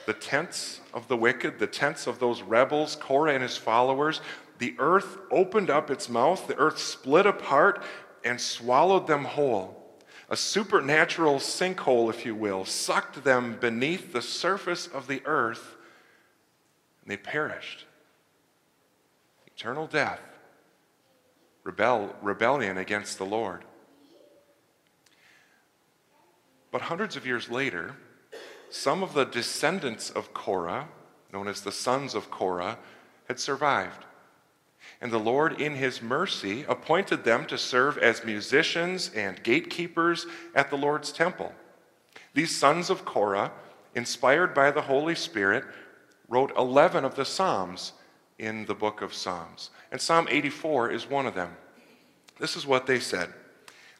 the 0.07 0.15
tents 0.15 0.81
of 0.95 1.09
the 1.09 1.17
wicked, 1.17 1.59
the 1.59 1.67
tents 1.67 2.07
of 2.07 2.19
those 2.21 2.41
rebels, 2.41 2.97
Korah 2.97 3.35
and 3.35 3.43
his 3.43 3.59
followers, 3.59 4.23
the 4.59 4.75
earth 4.79 5.19
opened 5.31 5.69
up 5.69 5.91
its 5.91 6.09
mouth, 6.09 6.47
the 6.47 6.57
earth 6.57 6.79
split 6.79 7.27
apart 7.27 7.85
and 8.25 8.41
swallowed 8.41 9.07
them 9.07 9.25
whole. 9.25 9.86
A 10.29 10.37
supernatural 10.37 11.37
sinkhole, 11.37 12.11
if 12.11 12.27
you 12.27 12.35
will, 12.35 12.65
sucked 12.65 13.23
them 13.23 13.57
beneath 13.61 14.13
the 14.13 14.23
surface 14.23 14.87
of 14.87 15.07
the 15.07 15.23
earth, 15.25 15.77
and 17.03 17.11
they 17.11 17.17
perished. 17.17 17.87
Eternal 19.47 19.87
death 19.87 20.21
rebel, 21.67 22.15
rebellion 22.23 22.79
against 22.79 23.19
the 23.19 23.27
Lord. 23.27 23.65
But 26.71 26.83
hundreds 26.83 27.17
of 27.17 27.27
years 27.27 27.51
later, 27.51 27.97
some 28.71 29.03
of 29.03 29.15
the 29.15 29.25
descendants 29.25 30.11
of 30.11 30.33
Korah, 30.33 30.89
known 31.33 31.49
as 31.49 31.63
the 31.63 31.73
sons 31.73 32.15
of 32.15 32.31
Korah, 32.31 32.79
had 33.29 33.41
survived. 33.41 34.05
And 35.07 35.13
the 35.13 35.19
Lord, 35.19 35.61
in 35.61 35.77
his 35.77 36.03
mercy, 36.03 36.65
appointed 36.69 37.23
them 37.23 37.47
to 37.47 37.57
serve 37.57 37.97
as 37.97 38.25
musicians 38.25 39.09
and 39.15 39.41
gatekeepers 39.41 40.27
at 40.53 40.69
the 40.69 40.77
Lord's 40.77 41.13
temple. 41.13 41.53
These 42.35 42.57
sons 42.59 42.91
of 42.91 43.05
Korah, 43.05 43.53
inspired 43.95 44.53
by 44.53 44.73
the 44.73 44.83
Holy 44.83 45.15
Spirit, 45.15 45.63
wrote 46.29 46.51
11 46.57 47.05
of 47.05 47.15
the 47.15 47.25
Psalms 47.25 47.93
in 48.41 48.67
the 48.67 48.75
book 48.75 49.01
of 49.01 49.15
Psalms. 49.15 49.71
And 49.93 50.01
Psalm 50.01 50.27
84 50.29 50.91
is 50.91 51.09
one 51.09 51.27
of 51.27 51.37
them. 51.37 51.57
This 52.41 52.57
is 52.57 52.67
what 52.67 52.89
they 52.89 52.99
said 52.99 53.33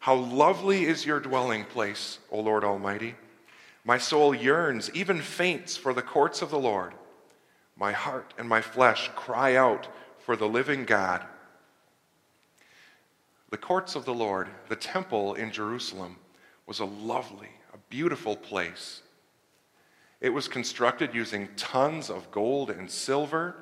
How 0.01 0.17
lovely 0.17 0.87
is 0.87 1.07
your 1.07 1.21
dwelling 1.21 1.67
place, 1.67 2.19
O 2.33 2.41
Lord 2.41 2.65
Almighty! 2.65 3.15
My 3.85 3.99
soul 3.99 4.35
yearns, 4.35 4.91
even 4.93 5.21
faints, 5.21 5.77
for 5.77 5.95
the 5.95 6.03
courts 6.03 6.43
of 6.43 6.51
the 6.51 6.59
Lord. 6.59 6.95
My 7.77 7.93
heart 7.93 8.35
and 8.37 8.49
my 8.49 8.61
flesh 8.61 9.09
cry 9.15 9.55
out 9.55 9.87
for 10.27 10.35
the 10.35 10.49
living 10.49 10.85
God. 10.85 11.23
The 13.51 13.57
courts 13.57 13.95
of 13.95 14.05
the 14.05 14.13
Lord, 14.13 14.49
the 14.69 14.75
temple 14.75 15.35
in 15.35 15.53
Jerusalem, 15.53 16.17
was 16.67 16.81
a 16.81 16.85
lovely, 16.85 17.51
a 17.73 17.79
beautiful 17.91 18.35
place. 18.35 19.03
It 20.21 20.31
was 20.31 20.49
constructed 20.49 21.15
using 21.15 21.49
tons 21.57 22.11
of 22.11 22.33
gold 22.33 22.71
and 22.71 22.91
silver 22.91 23.55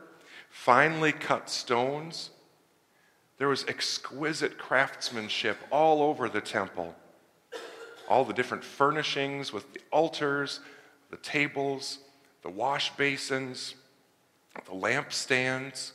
finely 0.48 1.12
cut 1.12 1.50
stones. 1.50 2.30
There 3.36 3.48
was 3.48 3.66
exquisite 3.66 4.56
craftsmanship 4.56 5.58
all 5.70 6.00
over 6.00 6.30
the 6.30 6.40
temple. 6.40 6.94
All 8.08 8.24
the 8.24 8.32
different 8.32 8.64
furnishings 8.64 9.52
with 9.52 9.70
the 9.74 9.80
altars, 9.92 10.60
the 11.10 11.18
tables, 11.18 11.98
the 12.40 12.48
wash 12.48 12.96
basins, 12.96 13.74
the 14.64 14.72
lampstands. 14.72 15.92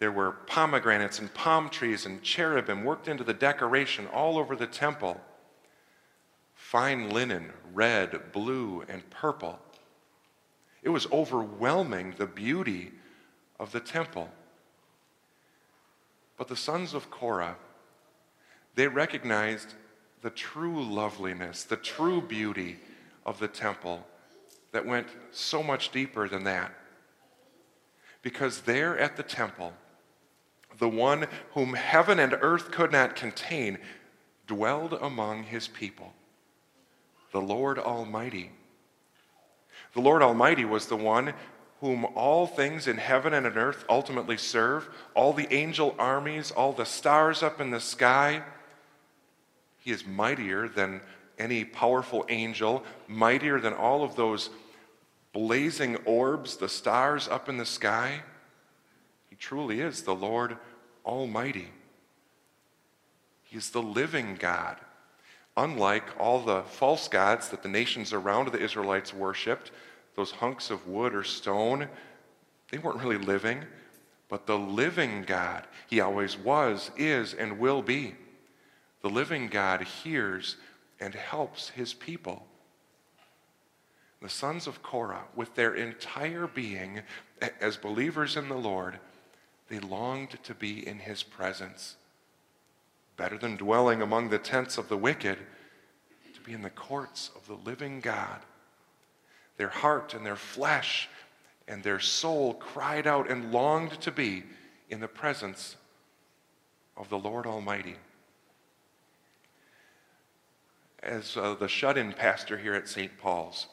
There 0.00 0.10
were 0.10 0.32
pomegranates 0.32 1.18
and 1.18 1.32
palm 1.34 1.68
trees 1.68 2.06
and 2.06 2.22
cherubim 2.22 2.84
worked 2.84 3.06
into 3.06 3.22
the 3.22 3.34
decoration 3.34 4.06
all 4.06 4.38
over 4.38 4.56
the 4.56 4.66
temple. 4.66 5.20
Fine 6.54 7.10
linen, 7.10 7.52
red, 7.74 8.32
blue, 8.32 8.82
and 8.88 9.08
purple. 9.10 9.60
It 10.82 10.88
was 10.88 11.06
overwhelming 11.12 12.14
the 12.16 12.26
beauty 12.26 12.92
of 13.58 13.72
the 13.72 13.80
temple. 13.80 14.30
But 16.38 16.48
the 16.48 16.56
sons 16.56 16.94
of 16.94 17.10
Korah, 17.10 17.56
they 18.76 18.88
recognized 18.88 19.74
the 20.22 20.30
true 20.30 20.82
loveliness, 20.82 21.64
the 21.64 21.76
true 21.76 22.22
beauty 22.22 22.78
of 23.26 23.38
the 23.38 23.48
temple 23.48 24.06
that 24.72 24.86
went 24.86 25.08
so 25.30 25.62
much 25.62 25.90
deeper 25.90 26.26
than 26.26 26.44
that. 26.44 26.72
Because 28.22 28.62
there 28.62 28.98
at 28.98 29.18
the 29.18 29.22
temple, 29.22 29.74
the 30.78 30.88
one 30.88 31.26
whom 31.52 31.74
heaven 31.74 32.18
and 32.18 32.36
earth 32.40 32.70
could 32.70 32.92
not 32.92 33.16
contain 33.16 33.78
dwelled 34.46 34.94
among 34.94 35.44
his 35.44 35.68
people. 35.68 36.12
the 37.32 37.40
Lord 37.40 37.78
Almighty. 37.78 38.50
The 39.94 40.00
Lord 40.00 40.22
Almighty 40.22 40.64
was 40.64 40.86
the 40.86 40.96
one 40.96 41.32
whom 41.80 42.04
all 42.14 42.46
things 42.46 42.86
in 42.86 42.98
heaven 42.98 43.32
and 43.32 43.46
on 43.46 43.56
earth 43.56 43.84
ultimately 43.88 44.36
serve, 44.36 44.88
all 45.14 45.32
the 45.32 45.52
angel 45.52 45.94
armies, 45.98 46.50
all 46.50 46.72
the 46.72 46.84
stars 46.84 47.42
up 47.42 47.60
in 47.60 47.70
the 47.70 47.80
sky. 47.80 48.42
He 49.78 49.90
is 49.90 50.06
mightier 50.06 50.68
than 50.68 51.00
any 51.38 51.64
powerful 51.64 52.26
angel, 52.28 52.84
mightier 53.08 53.60
than 53.60 53.72
all 53.72 54.04
of 54.04 54.14
those 54.14 54.50
blazing 55.32 55.96
orbs, 56.04 56.56
the 56.56 56.68
stars 56.68 57.28
up 57.28 57.48
in 57.48 57.56
the 57.56 57.64
sky. 57.64 58.22
Truly 59.40 59.80
is 59.80 60.02
the 60.02 60.14
Lord 60.14 60.58
Almighty. 61.04 61.70
He 63.42 63.56
is 63.56 63.70
the 63.70 63.82
living 63.82 64.36
God. 64.38 64.76
Unlike 65.56 66.20
all 66.20 66.40
the 66.40 66.62
false 66.62 67.08
gods 67.08 67.48
that 67.48 67.62
the 67.62 67.68
nations 67.68 68.12
around 68.12 68.52
the 68.52 68.60
Israelites 68.60 69.12
worshiped, 69.12 69.72
those 70.14 70.30
hunks 70.30 70.70
of 70.70 70.86
wood 70.86 71.14
or 71.14 71.24
stone, 71.24 71.88
they 72.70 72.78
weren't 72.78 73.00
really 73.00 73.18
living. 73.18 73.64
But 74.28 74.46
the 74.46 74.58
living 74.58 75.24
God, 75.26 75.66
He 75.88 76.00
always 76.00 76.38
was, 76.38 76.92
is, 76.96 77.34
and 77.34 77.58
will 77.58 77.82
be. 77.82 78.14
The 79.02 79.10
living 79.10 79.48
God 79.48 79.82
hears 79.82 80.56
and 81.00 81.14
helps 81.14 81.70
His 81.70 81.94
people. 81.94 82.46
The 84.22 84.28
sons 84.28 84.66
of 84.66 84.82
Korah, 84.82 85.24
with 85.34 85.54
their 85.54 85.74
entire 85.74 86.46
being 86.46 87.00
as 87.60 87.78
believers 87.78 88.36
in 88.36 88.48
the 88.50 88.54
Lord, 88.54 89.00
they 89.70 89.78
longed 89.78 90.36
to 90.42 90.54
be 90.54 90.86
in 90.86 90.98
His 90.98 91.22
presence. 91.22 91.96
Better 93.16 93.38
than 93.38 93.56
dwelling 93.56 94.02
among 94.02 94.28
the 94.28 94.38
tents 94.38 94.76
of 94.76 94.90
the 94.90 94.98
wicked, 94.98 95.38
to 96.34 96.40
be 96.42 96.52
in 96.52 96.62
the 96.62 96.70
courts 96.70 97.30
of 97.34 97.46
the 97.46 97.70
living 97.70 98.00
God 98.00 98.40
their 99.60 99.68
heart 99.68 100.14
and 100.14 100.24
their 100.24 100.36
flesh 100.36 101.06
and 101.68 101.82
their 101.82 102.00
soul 102.00 102.54
cried 102.54 103.06
out 103.06 103.30
and 103.30 103.52
longed 103.52 103.92
to 104.00 104.10
be 104.10 104.42
in 104.88 105.00
the 105.00 105.06
presence 105.06 105.76
of 106.96 107.10
the 107.10 107.18
Lord 107.18 107.44
Almighty. 107.44 107.96
As 111.02 111.36
uh, 111.36 111.56
the 111.60 111.68
shut 111.68 111.98
in 111.98 112.14
pastor 112.14 112.56
here 112.56 112.72
at 112.72 112.88
St. 112.88 113.18
Paul's, 113.18 113.66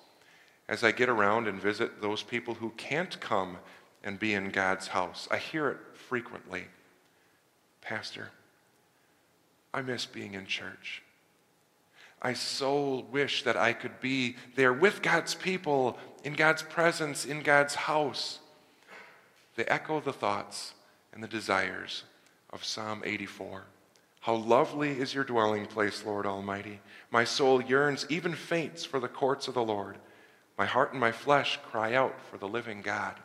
as 0.67 0.83
I 0.83 0.91
get 0.91 1.07
around 1.07 1.47
and 1.47 1.61
visit 1.61 2.01
those 2.01 2.21
people 2.21 2.55
who 2.55 2.71
can't 2.71 3.17
come 3.21 3.55
and 4.03 4.19
be 4.19 4.33
in 4.33 4.49
God's 4.49 4.87
house, 4.87 5.29
I 5.31 5.37
hear 5.37 5.69
it 5.69 5.77
frequently 6.09 6.65
Pastor, 7.81 8.31
I 9.73 9.81
miss 9.81 10.05
being 10.05 10.33
in 10.33 10.45
church. 10.45 11.01
I 12.21 12.33
so 12.33 13.05
wish 13.11 13.43
that 13.43 13.55
I 13.55 13.71
could 13.71 14.01
be 14.01 14.35
there 14.55 14.73
with 14.73 15.01
God's 15.01 15.35
people, 15.35 15.97
in 16.25 16.33
God's 16.33 16.63
presence, 16.63 17.25
in 17.25 17.43
God's 17.43 17.75
house. 17.75 18.39
They 19.55 19.63
echo 19.65 20.01
the 20.01 20.11
thoughts 20.11 20.73
and 21.13 21.23
the 21.23 21.27
desires 21.29 22.03
of 22.49 22.65
Psalm 22.65 23.03
84. 23.05 23.63
How 24.19 24.35
lovely 24.35 24.99
is 24.99 25.13
your 25.13 25.23
dwelling 25.23 25.65
place, 25.65 26.03
Lord 26.05 26.25
Almighty. 26.25 26.81
My 27.09 27.23
soul 27.23 27.61
yearns, 27.61 28.05
even 28.09 28.33
faints, 28.33 28.83
for 28.83 28.99
the 28.99 29.07
courts 29.07 29.47
of 29.47 29.53
the 29.53 29.63
Lord. 29.63 29.97
My 30.57 30.65
heart 30.65 30.91
and 30.91 30.99
my 30.99 31.13
flesh 31.13 31.57
cry 31.71 31.93
out 31.93 32.19
for 32.29 32.37
the 32.37 32.47
living 32.47 32.81
God. 32.81 33.15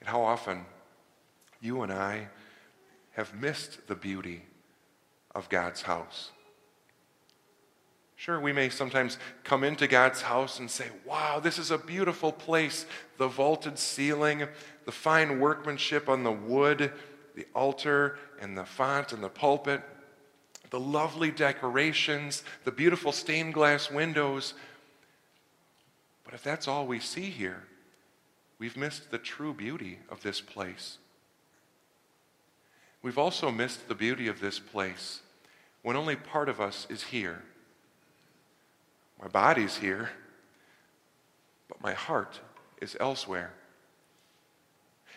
And 0.00 0.08
how 0.08 0.22
often 0.22 0.64
you 1.60 1.82
and 1.82 1.92
I 1.92 2.28
have 3.12 3.34
missed 3.34 3.86
the 3.86 3.94
beauty 3.94 4.42
of 5.34 5.48
God's 5.48 5.82
house. 5.82 6.30
Sure, 8.16 8.38
we 8.38 8.52
may 8.52 8.68
sometimes 8.68 9.16
come 9.44 9.64
into 9.64 9.86
God's 9.86 10.20
house 10.20 10.58
and 10.58 10.70
say, 10.70 10.86
wow, 11.06 11.40
this 11.40 11.58
is 11.58 11.70
a 11.70 11.78
beautiful 11.78 12.32
place. 12.32 12.84
The 13.16 13.28
vaulted 13.28 13.78
ceiling, 13.78 14.46
the 14.84 14.92
fine 14.92 15.40
workmanship 15.40 16.08
on 16.08 16.22
the 16.22 16.30
wood, 16.32 16.92
the 17.34 17.46
altar 17.54 18.18
and 18.40 18.58
the 18.58 18.66
font 18.66 19.12
and 19.12 19.24
the 19.24 19.30
pulpit, 19.30 19.80
the 20.68 20.80
lovely 20.80 21.30
decorations, 21.30 22.44
the 22.64 22.70
beautiful 22.70 23.12
stained 23.12 23.54
glass 23.54 23.90
windows. 23.90 24.52
But 26.24 26.34
if 26.34 26.42
that's 26.42 26.68
all 26.68 26.86
we 26.86 27.00
see 27.00 27.30
here, 27.30 27.64
we've 28.60 28.76
missed 28.76 29.10
the 29.10 29.18
true 29.18 29.52
beauty 29.54 29.98
of 30.10 30.22
this 30.22 30.40
place. 30.40 30.98
We've 33.02 33.18
also 33.18 33.50
missed 33.50 33.88
the 33.88 33.94
beauty 33.94 34.28
of 34.28 34.40
this 34.40 34.60
place 34.60 35.22
when 35.82 35.96
only 35.96 36.14
part 36.14 36.50
of 36.50 36.60
us 36.60 36.86
is 36.90 37.04
here. 37.04 37.42
My 39.20 39.28
body's 39.28 39.78
here, 39.78 40.10
but 41.68 41.80
my 41.82 41.94
heart 41.94 42.40
is 42.82 42.96
elsewhere. 43.00 43.54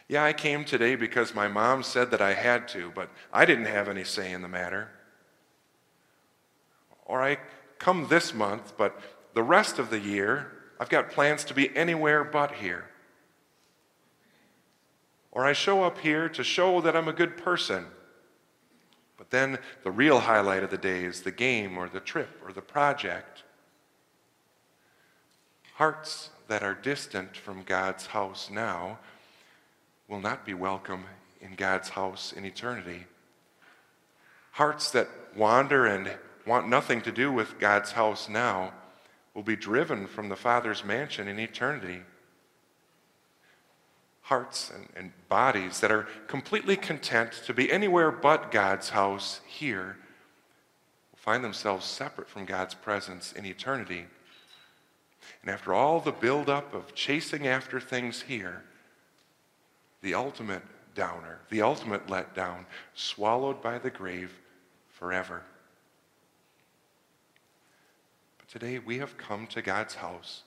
Yeah, 0.07 0.23
I 0.23 0.31
came 0.31 0.63
today 0.63 0.95
because 0.95 1.35
my 1.35 1.49
mom 1.49 1.83
said 1.83 2.11
that 2.11 2.21
I 2.21 2.33
had 2.33 2.67
to, 2.69 2.91
but 2.95 3.09
I 3.31 3.45
didn't 3.45 3.65
have 3.65 3.89
any 3.89 4.05
say 4.05 4.31
in 4.31 4.41
the 4.41 4.47
matter. 4.47 4.89
Or 7.05 7.21
I 7.21 7.39
come 7.77 8.07
this 8.07 8.33
month, 8.33 8.73
but 8.77 8.97
the 9.33 9.43
rest 9.43 9.79
of 9.79 9.89
the 9.89 9.99
year, 9.99 10.51
I've 10.79 10.89
got 10.89 11.09
plans 11.09 11.43
to 11.45 11.53
be 11.53 11.75
anywhere 11.75 12.23
but 12.23 12.53
here. 12.53 12.85
Or 15.33 15.45
I 15.45 15.53
show 15.53 15.83
up 15.83 15.97
here 15.97 16.29
to 16.29 16.43
show 16.43 16.79
that 16.81 16.95
I'm 16.95 17.07
a 17.07 17.13
good 17.13 17.37
person. 17.37 17.87
But 19.17 19.31
then 19.31 19.57
the 19.83 19.89
real 19.89 20.19
highlight 20.19 20.61
of 20.61 20.69
the 20.69 20.77
day 20.77 21.03
is 21.03 21.21
the 21.21 21.31
game 21.31 21.75
or 21.75 21.89
the 21.89 21.99
trip 21.99 22.39
or 22.45 22.53
the 22.53 22.61
project. 22.61 23.41
Hearts 25.73 26.29
that 26.47 26.61
are 26.61 26.75
distant 26.75 27.35
from 27.35 27.63
God's 27.63 28.05
house 28.05 28.51
now 28.51 28.99
will 30.07 30.19
not 30.19 30.45
be 30.45 30.53
welcome 30.53 31.05
in 31.41 31.55
God's 31.55 31.89
house 31.89 32.31
in 32.31 32.45
eternity. 32.45 33.07
Hearts 34.51 34.91
that 34.91 35.09
wander 35.35 35.87
and 35.87 36.11
want 36.45 36.69
nothing 36.69 37.01
to 37.01 37.11
do 37.11 37.31
with 37.31 37.57
God's 37.57 37.93
house 37.93 38.29
now 38.29 38.71
will 39.33 39.41
be 39.41 39.55
driven 39.55 40.05
from 40.05 40.29
the 40.29 40.35
Father's 40.35 40.85
mansion 40.85 41.27
in 41.27 41.39
eternity. 41.39 42.01
Hearts 44.23 44.71
and, 44.73 44.87
and, 44.95 45.11
bodies 45.27 45.81
that 45.81 45.91
are 45.91 46.07
completely 46.27 46.77
content 46.77 47.33
to 47.45 47.53
be 47.53 47.71
anywhere 47.71 48.11
but 48.11 48.51
God's 48.51 48.89
house 48.89 49.41
here 49.45 49.97
will 51.11 51.19
find 51.19 51.43
themselves 51.43 51.85
separate 51.85 52.29
from 52.29 52.45
God's 52.45 52.73
presence 52.73 53.33
in 53.33 53.45
eternity. 53.45 54.05
And 55.41 55.51
after 55.51 55.73
all 55.73 55.99
the 55.99 56.11
buildup 56.11 56.73
of 56.73 56.95
chasing 56.95 57.47
after 57.47 57.81
things 57.81 58.21
here, 58.21 58.63
the 60.01 60.13
ultimate 60.13 60.63
downer, 60.95 61.39
the 61.49 61.61
ultimate 61.61 62.07
letdown, 62.07 62.65
swallowed 62.93 63.61
by 63.61 63.77
the 63.77 63.89
grave 63.89 64.31
forever. 64.91 65.41
But 68.37 68.47
today 68.47 68.79
we 68.79 68.99
have 68.99 69.17
come 69.17 69.47
to 69.47 69.61
God's 69.61 69.95
house, 69.95 70.43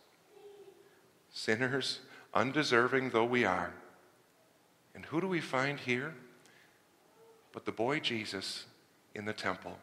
sinners, 1.32 2.00
undeserving 2.34 3.10
though 3.10 3.24
we 3.24 3.44
are. 3.44 3.72
And 4.94 5.04
who 5.04 5.20
do 5.20 5.28
we 5.28 5.40
find 5.40 5.78
here? 5.78 6.14
But 7.52 7.64
the 7.64 7.72
boy 7.72 8.00
Jesus 8.00 8.64
in 9.14 9.24
the 9.24 9.32
temple 9.32 9.78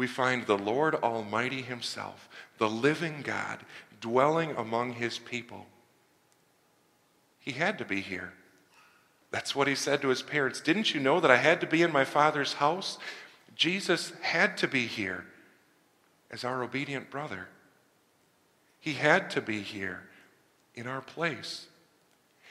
we 0.00 0.06
find 0.06 0.46
the 0.46 0.56
Lord 0.56 0.94
Almighty 0.94 1.60
Himself, 1.60 2.30
the 2.56 2.70
living 2.70 3.20
God, 3.22 3.58
dwelling 4.00 4.52
among 4.56 4.94
His 4.94 5.18
people. 5.18 5.66
He 7.38 7.52
had 7.52 7.76
to 7.76 7.84
be 7.84 8.00
here. 8.00 8.32
That's 9.30 9.54
what 9.54 9.68
He 9.68 9.74
said 9.74 10.00
to 10.00 10.08
His 10.08 10.22
parents. 10.22 10.62
Didn't 10.62 10.94
you 10.94 11.00
know 11.00 11.20
that 11.20 11.30
I 11.30 11.36
had 11.36 11.60
to 11.60 11.66
be 11.66 11.82
in 11.82 11.92
my 11.92 12.06
Father's 12.06 12.54
house? 12.54 12.96
Jesus 13.54 14.14
had 14.22 14.56
to 14.56 14.66
be 14.66 14.86
here 14.86 15.26
as 16.30 16.44
our 16.44 16.62
obedient 16.62 17.10
brother. 17.10 17.48
He 18.80 18.94
had 18.94 19.28
to 19.32 19.42
be 19.42 19.60
here 19.60 20.04
in 20.74 20.86
our 20.86 21.00
place. 21.00 21.66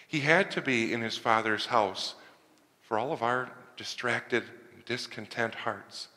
He 0.07 0.21
had 0.21 0.51
to 0.51 0.61
be 0.61 0.91
in 0.93 1.01
his 1.01 1.17
Father's 1.17 1.67
house 1.67 2.15
for 2.81 2.97
all 2.97 3.11
of 3.11 3.21
our 3.21 3.51
distracted, 3.77 4.43
discontent 4.85 5.53
hearts. 5.53 6.07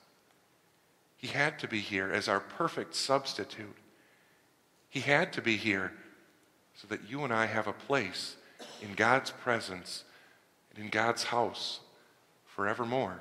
He 1.17 1.29
had 1.29 1.59
to 1.61 1.69
be 1.69 1.79
here 1.79 2.11
as 2.11 2.27
our 2.27 2.41
perfect 2.41 2.95
substitute. 2.95 3.77
He 4.88 5.01
had 5.01 5.33
to 5.35 5.43
be 5.43 5.57
here 5.57 5.93
so 6.75 6.88
that 6.88 7.09
you 7.09 7.23
and 7.23 7.33
I 7.33 7.47
have 7.47 7.67
a 7.67 7.73
place 7.73 8.37
in 8.81 8.95
God's 8.95 9.31
presence 9.31 10.05
and 10.71 10.85
in 10.85 10.91
God's 10.91 11.25
house 11.25 11.81
forevermore. 12.47 13.21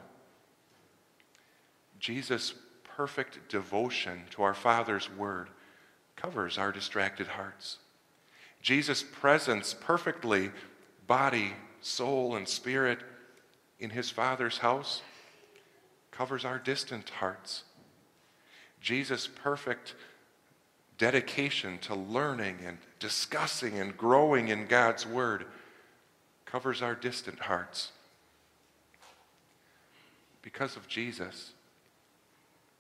Jesus' 2.00 2.54
perfect 2.84 3.50
devotion 3.50 4.24
to 4.32 4.42
our 4.42 4.54
Father's 4.54 5.10
word 5.12 5.50
covers 6.16 6.58
our 6.58 6.72
distracted 6.72 7.28
hearts. 7.28 7.78
Jesus' 8.62 9.04
presence 9.04 9.74
perfectly, 9.80 10.52
body, 11.08 11.54
soul, 11.82 12.36
and 12.36 12.48
spirit, 12.48 13.00
in 13.80 13.90
his 13.90 14.10
Father's 14.10 14.60
house 14.60 15.02
covers 16.12 16.46
our 16.46 16.60
distant 16.60 17.10
hearts. 17.10 17.64
Jesus' 18.80 19.28
perfect 19.28 19.96
dedication 20.98 21.80
to 21.80 21.96
learning 21.96 22.60
and 22.64 22.78
discussing 23.00 23.80
and 23.80 23.98
growing 23.98 24.50
in 24.50 24.68
God's 24.68 25.06
Word 25.06 25.46
covers 26.46 26.82
our 26.82 26.94
distant 26.94 27.40
hearts. 27.40 27.92
Because 30.44 30.76
of 30.76 30.88
Jesus, 30.88 31.54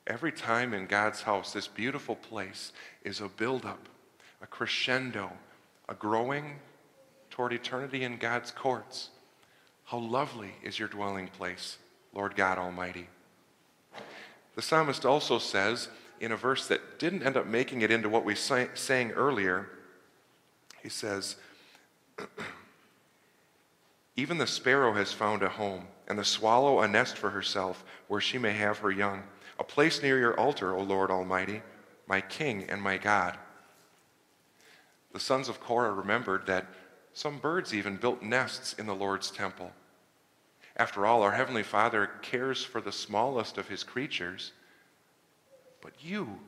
every 0.06 0.32
time 0.32 0.74
in 0.74 0.86
God's 0.86 1.22
house, 1.22 1.54
this 1.54 1.67
beautiful 1.67 2.15
place 2.15 2.74
is 3.04 3.22
a 3.22 3.28
buildup, 3.28 3.88
a 4.41 4.48
crescendo, 4.48 5.32
a 5.91 5.93
growing 5.93 6.56
toward 7.30 7.51
eternity 7.51 8.06
in 8.06 8.15
God's 8.15 8.49
courts. 8.49 9.10
How 9.84 9.97
lovely 9.97 10.54
is 10.63 10.80
your 10.80 10.88
dwelling 10.88 11.27
place, 11.27 11.77
Lord 12.13 12.34
God 12.38 12.58
Almighty. 12.58 13.08
The 14.56 14.62
psalmist 14.62 15.06
also 15.06 15.38
says, 15.38 15.89
in 16.21 16.32
a 16.32 16.38
verse 16.38 16.65
that 16.69 16.97
didn't 16.97 17.23
end 17.23 17.36
up 17.36 17.45
making 17.45 17.82
it 17.82 17.91
into 17.91 18.08
what 18.08 18.23
we 18.23 18.36
sang 18.36 19.12
earlier, 19.12 19.67
he 20.82 20.88
says, 20.88 21.36
Even 24.15 24.38
the 24.38 24.47
sparrow 24.47 24.93
has 24.93 25.12
found 25.12 25.43
a 25.43 25.49
home, 25.49 25.88
and 26.08 26.17
the 26.17 26.23
swallow 26.23 26.80
a 26.80 26.88
nest 26.88 27.17
for 27.17 27.32
herself, 27.32 27.84
where 28.08 28.21
she 28.21 28.38
may 28.38 28.54
have 28.54 28.77
her 28.77 28.91
young. 28.91 29.23
A 29.60 29.63
place 29.65 30.01
near 30.01 30.17
your 30.17 30.39
altar, 30.39 30.73
O 30.73 30.82
Lord 30.82 31.12
Almighty, 31.12 31.62
my 32.08 32.21
King 32.21 32.65
and 32.69 32.82
my 32.82 32.97
God. 32.97 33.38
The 35.13 35.19
sons 35.19 35.50
of 35.50 35.60
Korah 35.60 35.93
remembered 35.93 36.45
that 36.47 36.67
some 37.13 37.39
birds 37.39 37.74
even 37.74 37.97
built 37.97 38.21
nests 38.21 38.74
in 38.74 38.86
the 38.86 38.95
Lord's 38.95 39.32
temple. 39.32 39.71
After 40.78 41.06
all, 41.06 41.21
our 41.21 41.34
Heavenly 41.34 41.63
Father 41.63 42.10
cares 42.21 42.63
for 42.63 42.80
the 42.80 42.91
smallest 42.91 43.58
of 43.58 43.67
His 43.67 43.84
creatures. 43.84 44.54
But 45.82 45.93
you, 46.00 46.39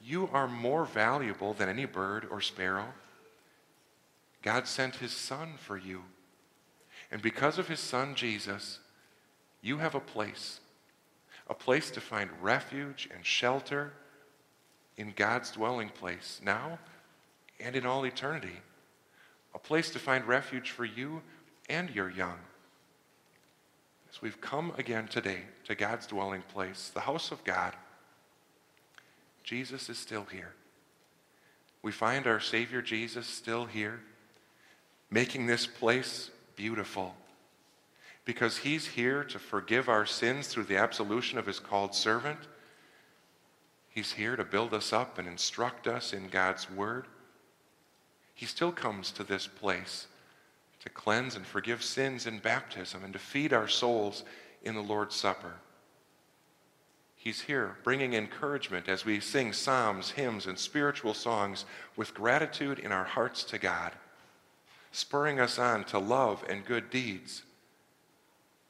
you 0.00 0.28
are 0.32 0.46
more 0.46 0.84
valuable 0.84 1.52
than 1.54 1.68
any 1.68 1.84
bird 1.84 2.28
or 2.30 2.40
sparrow. 2.40 2.92
God 4.42 4.68
sent 4.68 4.96
His 4.96 5.12
Son 5.12 5.54
for 5.58 5.76
you. 5.76 6.04
And 7.10 7.20
because 7.20 7.58
of 7.58 7.68
His 7.68 7.80
Son, 7.80 8.14
Jesus, 8.14 8.78
you 9.60 9.78
have 9.78 9.96
a 9.96 10.00
place, 10.00 10.60
a 11.48 11.54
place 11.54 11.90
to 11.90 12.00
find 12.00 12.30
refuge 12.40 13.08
and 13.12 13.26
shelter 13.26 13.94
in 14.96 15.12
God's 15.16 15.50
dwelling 15.50 15.88
place 15.88 16.40
now 16.44 16.78
and 17.60 17.76
in 17.76 17.86
all 17.86 18.04
eternity, 18.04 18.60
a 19.54 19.58
place 19.58 19.90
to 19.90 19.98
find 19.98 20.26
refuge 20.26 20.70
for 20.70 20.84
you 20.84 21.22
and 21.68 21.90
your 21.90 22.10
young. 22.10 22.38
As 24.10 24.22
we've 24.22 24.40
come 24.40 24.72
again 24.78 25.08
today 25.08 25.40
to 25.64 25.74
God's 25.74 26.06
dwelling 26.06 26.42
place, 26.42 26.90
the 26.94 27.00
house 27.00 27.30
of 27.30 27.44
God, 27.44 27.74
Jesus 29.42 29.88
is 29.88 29.98
still 29.98 30.24
here. 30.24 30.54
We 31.82 31.92
find 31.92 32.26
our 32.26 32.40
Savior 32.40 32.82
Jesus 32.82 33.26
still 33.26 33.64
here, 33.64 34.00
making 35.10 35.46
this 35.46 35.66
place 35.66 36.30
beautiful 36.56 37.14
because 38.28 38.58
he's 38.58 38.86
here 38.86 39.24
to 39.24 39.38
forgive 39.38 39.88
our 39.88 40.04
sins 40.04 40.48
through 40.48 40.64
the 40.64 40.76
absolution 40.76 41.38
of 41.38 41.46
his 41.46 41.58
called 41.58 41.94
servant. 41.94 42.38
He's 43.88 44.12
here 44.12 44.36
to 44.36 44.44
build 44.44 44.74
us 44.74 44.92
up 44.92 45.16
and 45.16 45.26
instruct 45.26 45.86
us 45.86 46.12
in 46.12 46.28
God's 46.28 46.70
word. 46.70 47.06
He 48.38 48.46
still 48.46 48.70
comes 48.70 49.10
to 49.10 49.24
this 49.24 49.48
place 49.48 50.06
to 50.78 50.88
cleanse 50.88 51.34
and 51.34 51.44
forgive 51.44 51.82
sins 51.82 52.24
in 52.24 52.38
baptism 52.38 53.02
and 53.02 53.12
to 53.12 53.18
feed 53.18 53.52
our 53.52 53.66
souls 53.66 54.22
in 54.62 54.76
the 54.76 54.80
Lord's 54.80 55.16
Supper. 55.16 55.54
He's 57.16 57.40
here 57.40 57.78
bringing 57.82 58.14
encouragement 58.14 58.88
as 58.88 59.04
we 59.04 59.18
sing 59.18 59.52
psalms, 59.52 60.12
hymns, 60.12 60.46
and 60.46 60.56
spiritual 60.56 61.14
songs 61.14 61.64
with 61.96 62.14
gratitude 62.14 62.78
in 62.78 62.92
our 62.92 63.02
hearts 63.02 63.42
to 63.42 63.58
God, 63.58 63.90
spurring 64.92 65.40
us 65.40 65.58
on 65.58 65.82
to 65.86 65.98
love 65.98 66.44
and 66.48 66.64
good 66.64 66.90
deeds. 66.90 67.42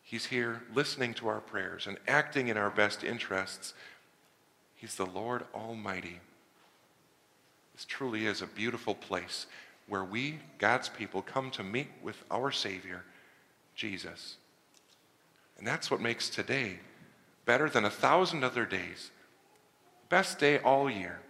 He's 0.02 0.24
here 0.24 0.62
listening 0.74 1.12
to 1.12 1.28
our 1.28 1.42
prayers 1.42 1.86
and 1.86 1.98
acting 2.08 2.48
in 2.48 2.56
our 2.56 2.70
best 2.70 3.04
interests. 3.04 3.74
He's 4.76 4.94
the 4.94 5.04
Lord 5.04 5.44
Almighty. 5.54 6.20
This 7.78 7.84
truly 7.84 8.26
is 8.26 8.42
a 8.42 8.46
beautiful 8.48 8.96
place 8.96 9.46
where 9.86 10.02
we, 10.02 10.40
God's 10.58 10.88
people, 10.88 11.22
come 11.22 11.48
to 11.52 11.62
meet 11.62 11.86
with 12.02 12.24
our 12.28 12.50
Savior, 12.50 13.04
Jesus. 13.76 14.36
And 15.56 15.64
that's 15.64 15.88
what 15.88 16.00
makes 16.00 16.28
today 16.28 16.80
better 17.44 17.70
than 17.70 17.84
a 17.84 17.90
thousand 17.90 18.42
other 18.42 18.66
days. 18.66 19.12
Best 20.08 20.40
day 20.40 20.58
all 20.58 20.90
year 20.90 21.20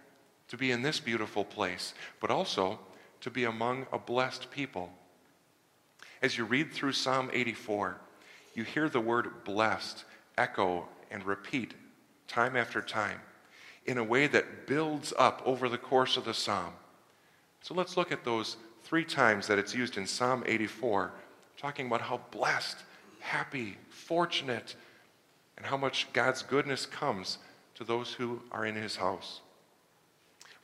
to 0.47 0.57
be 0.57 0.71
in 0.71 0.81
this 0.81 0.99
beautiful 0.99 1.45
place, 1.45 1.93
but 2.19 2.31
also 2.31 2.79
to 3.21 3.29
be 3.29 3.43
among 3.43 3.85
a 3.93 3.99
blessed 3.99 4.49
people. 4.49 4.91
As 6.23 6.35
you 6.35 6.45
read 6.45 6.73
through 6.73 6.93
Psalm 6.93 7.29
84, 7.31 7.95
you 8.55 8.63
hear 8.63 8.89
the 8.89 8.99
word 8.99 9.43
blessed 9.43 10.03
echo 10.35 10.87
and 11.11 11.23
repeat 11.23 11.75
time 12.27 12.57
after 12.57 12.81
time 12.81 13.19
in 13.89 13.97
a 13.97 14.03
way 14.03 14.27
that 14.27 14.67
builds 14.67 15.11
up 15.17 15.41
over 15.45 15.67
the 15.67 15.77
course 15.77 16.15
of 16.15 16.23
the 16.23 16.33
psalm. 16.33 16.71
So 17.61 17.73
let's 17.73 17.97
look 17.97 18.11
at 18.11 18.23
those 18.23 18.55
three 18.83 19.03
times 19.03 19.47
that 19.47 19.57
it's 19.57 19.73
used 19.73 19.97
in 19.97 20.05
Psalm 20.05 20.43
84, 20.45 21.11
talking 21.57 21.87
about 21.87 22.01
how 22.01 22.21
blessed, 22.29 22.77
happy, 23.19 23.77
fortunate, 23.89 24.75
and 25.57 25.65
how 25.65 25.75
much 25.75 26.07
God's 26.13 26.43
goodness 26.43 26.85
comes 26.85 27.39
to 27.73 27.83
those 27.83 28.13
who 28.13 28.43
are 28.51 28.63
in 28.63 28.75
his 28.75 28.97
house. 28.97 29.41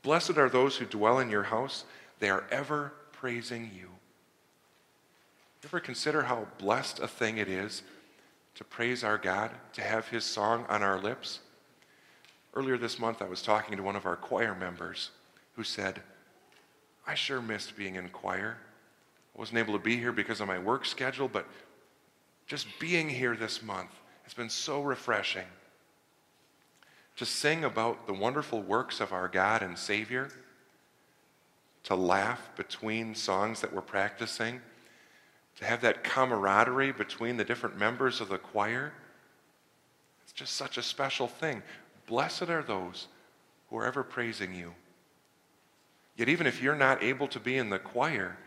Blessed 0.04 0.38
are 0.38 0.48
those 0.48 0.78
who 0.78 0.86
dwell 0.86 1.18
in 1.18 1.32
your 1.32 1.44
house, 1.44 1.86
they 2.20 2.30
are 2.30 2.44
ever 2.52 2.94
praising 3.12 3.72
you. 3.76 3.88
Ever 5.64 5.80
consider 5.80 6.22
how 6.22 6.46
blessed 6.60 7.00
a 7.00 7.08
thing 7.08 7.40
it 7.40 7.48
is 7.48 7.82
to 8.54 8.64
praise 8.64 9.04
our 9.04 9.18
God, 9.18 9.50
to 9.74 9.82
have 9.82 10.10
his 10.10 10.24
song 10.24 10.68
on 10.70 10.84
our 10.84 11.00
lips? 11.00 11.40
Earlier 12.56 12.78
this 12.78 13.00
month, 13.00 13.22
I 13.22 13.28
was 13.28 13.42
talking 13.42 13.76
to 13.76 13.84
one 13.84 13.98
of 13.98 14.06
our 14.06 14.16
choir 14.16 14.56
members 14.56 15.12
who 15.56 15.64
said, 15.64 16.02
I 17.06 17.14
sure 17.14 17.42
missed 17.42 17.76
being 17.76 17.96
in 17.96 18.10
choir. 18.10 18.58
I 19.36 19.40
wasn't 19.40 19.60
able 19.60 19.74
to 19.74 19.84
be 19.84 19.98
here 19.98 20.14
because 20.14 20.40
of 20.40 20.48
my 20.48 20.58
work 20.58 20.86
schedule, 20.86 21.28
but 21.28 21.46
just 22.48 22.68
being 22.80 23.10
here 23.10 23.36
this 23.36 23.62
month 23.62 23.92
has 24.24 24.34
been 24.34 24.50
so 24.50 24.82
refreshing. 24.82 25.46
To 27.18 27.26
sing 27.26 27.64
about 27.64 28.08
the 28.08 28.14
wonderful 28.14 28.62
works 28.62 29.00
of 29.02 29.12
our 29.12 29.28
God 29.28 29.62
and 29.62 29.78
Savior, 29.78 30.30
to 31.84 31.96
laugh 31.96 32.50
between 32.56 33.16
songs 33.16 33.62
that 33.62 33.74
we're 33.74 33.82
practicing, 33.82 34.62
to 35.58 35.66
have 35.66 35.82
that 35.82 36.04
camaraderie 36.04 36.92
between 36.92 37.38
the 37.38 37.46
different 37.46 37.78
members 37.78 38.22
of 38.22 38.30
the 38.30 38.38
choir. 38.38 38.94
It's 40.24 40.34
just 40.34 40.56
such 40.56 40.78
a 40.78 40.82
special 40.82 41.28
thing. 41.28 41.62
Blessed 42.08 42.50
are 42.50 42.64
those 42.64 43.08
who 43.70 43.78
are 43.78 43.86
ever 43.86 44.04
praising 44.04 44.54
you. 44.54 44.74
Yet, 46.16 46.30
even 46.30 46.48
if 46.48 46.62
you're 46.62 46.76
not 46.76 47.04
able 47.04 47.28
to 47.30 47.40
be 47.40 47.58
in 47.58 47.70
the 47.70 47.80
choir, 47.80 48.38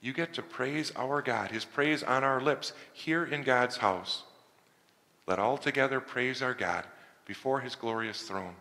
you 0.00 0.12
get 0.12 0.34
to 0.34 0.42
praise 0.42 0.92
our 0.96 1.20
God, 1.20 1.50
His 1.50 1.64
praise 1.64 2.02
on 2.02 2.24
our 2.24 2.40
lips 2.40 2.72
here 2.92 3.24
in 3.24 3.42
God's 3.42 3.78
house. 3.78 4.22
Let 5.26 5.38
all 5.38 5.58
together 5.58 6.00
praise 6.00 6.42
our 6.42 6.54
God 6.54 6.84
before 7.26 7.60
His 7.60 7.74
glorious 7.74 8.22
throne. 8.22 8.54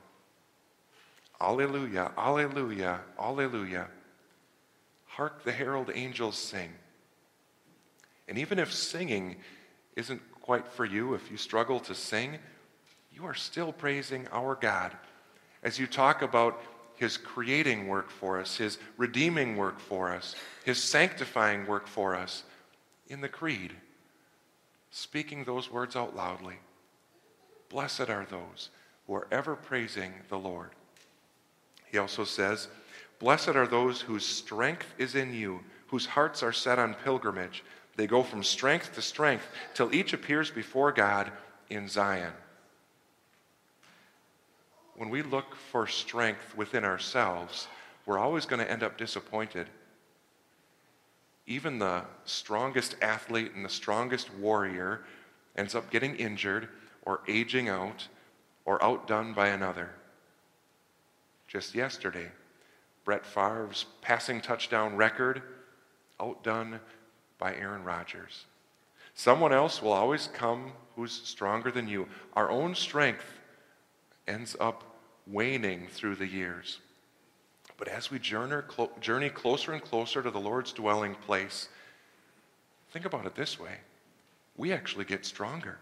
Alleluia, 1.40 2.12
Alleluia, 2.18 3.02
Alleluia. 3.20 3.88
Hark 5.06 5.44
the 5.44 5.52
herald 5.52 5.92
angels 5.94 6.38
sing. 6.38 6.72
And 8.28 8.38
even 8.38 8.60
if 8.60 8.73
singing 8.73 9.36
isn't 9.96 10.21
quite 10.42 10.67
for 10.67 10.84
you, 10.84 11.13
if 11.13 11.30
you 11.32 11.38
struggle 11.38 11.80
to 11.82 11.96
sing, 11.96 12.40
you 13.16 13.26
are 13.26 13.34
still 13.34 13.72
praising 13.72 14.28
our 14.32 14.56
God 14.56 14.92
as 15.63 15.80
you 15.80 15.88
talk 15.88 16.22
about 16.22 16.62
his 16.96 17.18
creating 17.18 17.88
work 17.88 18.10
for 18.10 18.40
us, 18.40 18.58
his 18.58 18.78
redeeming 18.98 19.56
work 19.56 19.80
for 19.80 20.12
us, 20.12 20.36
his 20.66 20.82
sanctifying 20.82 21.66
work 21.66 21.88
for 21.88 22.16
us 22.16 22.44
in 23.08 23.22
the 23.22 23.30
creed, 23.30 23.74
speaking 24.92 25.44
those 25.44 25.72
words 25.72 25.96
out 25.96 26.16
loudly. 26.16 26.56
Blessed 27.70 28.10
are 28.10 28.28
those 28.30 28.70
who 29.08 29.16
are 29.16 29.28
ever 29.32 29.56
praising 29.56 30.13
the 30.30 30.38
Lord. 30.38 30.72
He 31.92 31.98
also 31.98 32.26
says, 32.26 32.68
Blessed 33.20 33.50
are 33.50 33.68
those 33.68 34.02
whose 34.02 34.26
strength 34.26 34.94
is 34.98 35.16
in 35.16 35.34
you, 35.34 35.62
whose 35.88 36.06
hearts 36.06 36.44
are 36.44 36.54
set 36.54 36.80
on 36.80 36.96
pilgrimage. 36.96 37.63
They 37.96 38.08
go 38.08 38.24
from 38.24 38.44
strength 38.44 38.94
to 38.96 39.02
strength 39.02 39.48
till 39.74 39.94
each 39.96 40.12
appears 40.12 40.52
before 40.52 40.92
God 40.92 41.32
in 41.70 41.88
Zion 41.88 42.34
when 44.96 45.10
we 45.10 45.21
look 45.21 45.56
for 45.56 45.87
strength 45.87 46.56
within 46.56 46.85
ourselves, 46.85 47.67
we're 48.06 48.19
always 48.19 48.46
going 48.46 48.60
to 48.63 48.69
end 48.69 48.83
up 48.83 48.98
disappointed. 48.98 49.67
Even 51.48 51.79
the 51.79 52.04
strongest 52.25 52.96
athlete 53.02 53.54
and 53.54 53.63
the 53.63 53.69
strongest 53.69 54.33
warrior 54.35 55.04
ends 55.56 55.75
up 55.75 55.91
getting 55.91 56.15
injured 56.15 56.69
or 57.04 57.21
aging 57.27 57.69
out 57.69 58.08
or 58.65 58.83
outdone 58.83 59.33
by 59.33 59.50
another. 59.50 59.91
just 61.48 61.75
yesterday. 61.75 62.31
Brett 63.04 63.23
Favre's 63.23 63.85
passing 64.02 64.41
touchdown 64.41 64.96
record 64.96 65.43
outdone 66.19 66.79
by 67.37 67.54
Aaron 67.56 67.83
Rodgers. 67.83 68.46
Someone 69.13 69.54
else 69.54 69.81
will 69.81 69.93
always 69.93 70.27
come 70.33 70.71
who's 70.96 71.12
stronger 71.12 71.69
than 71.69 71.87
you. 71.87 72.08
Our 72.33 72.50
own 72.50 72.73
strength 72.73 73.25
ends 74.28 74.56
up 74.60 74.84
waning 75.28 75.88
through 75.92 76.15
the 76.15 76.28
years. 76.28 76.80
But 77.78 77.88
as 77.88 78.10
we 78.10 78.19
journey 78.19 79.30
closer 79.30 79.73
and 79.73 79.82
closer 79.82 80.21
to 80.21 80.32
the 80.32 80.40
Lord's 80.40 80.71
dwelling 80.71 81.15
place, 81.15 81.67
think 82.92 83.06
about 83.06 83.26
it 83.26 83.36
this 83.36 83.60
way 83.60 83.78
we 84.58 84.71
actually 84.71 85.06
get 85.06 85.26
stronger. 85.26 85.78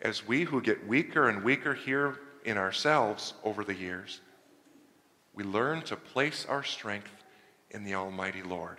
As 0.00 0.26
we 0.26 0.42
who 0.44 0.60
get 0.60 0.86
weaker 0.86 1.28
and 1.28 1.44
weaker 1.44 1.74
here 1.74 2.18
in 2.44 2.56
ourselves 2.56 3.34
over 3.44 3.64
the 3.64 3.74
years, 3.74 4.20
we 5.34 5.44
learn 5.44 5.82
to 5.82 5.96
place 5.96 6.46
our 6.48 6.64
strength 6.64 7.10
in 7.70 7.84
the 7.84 7.94
Almighty 7.94 8.42
Lord. 8.42 8.78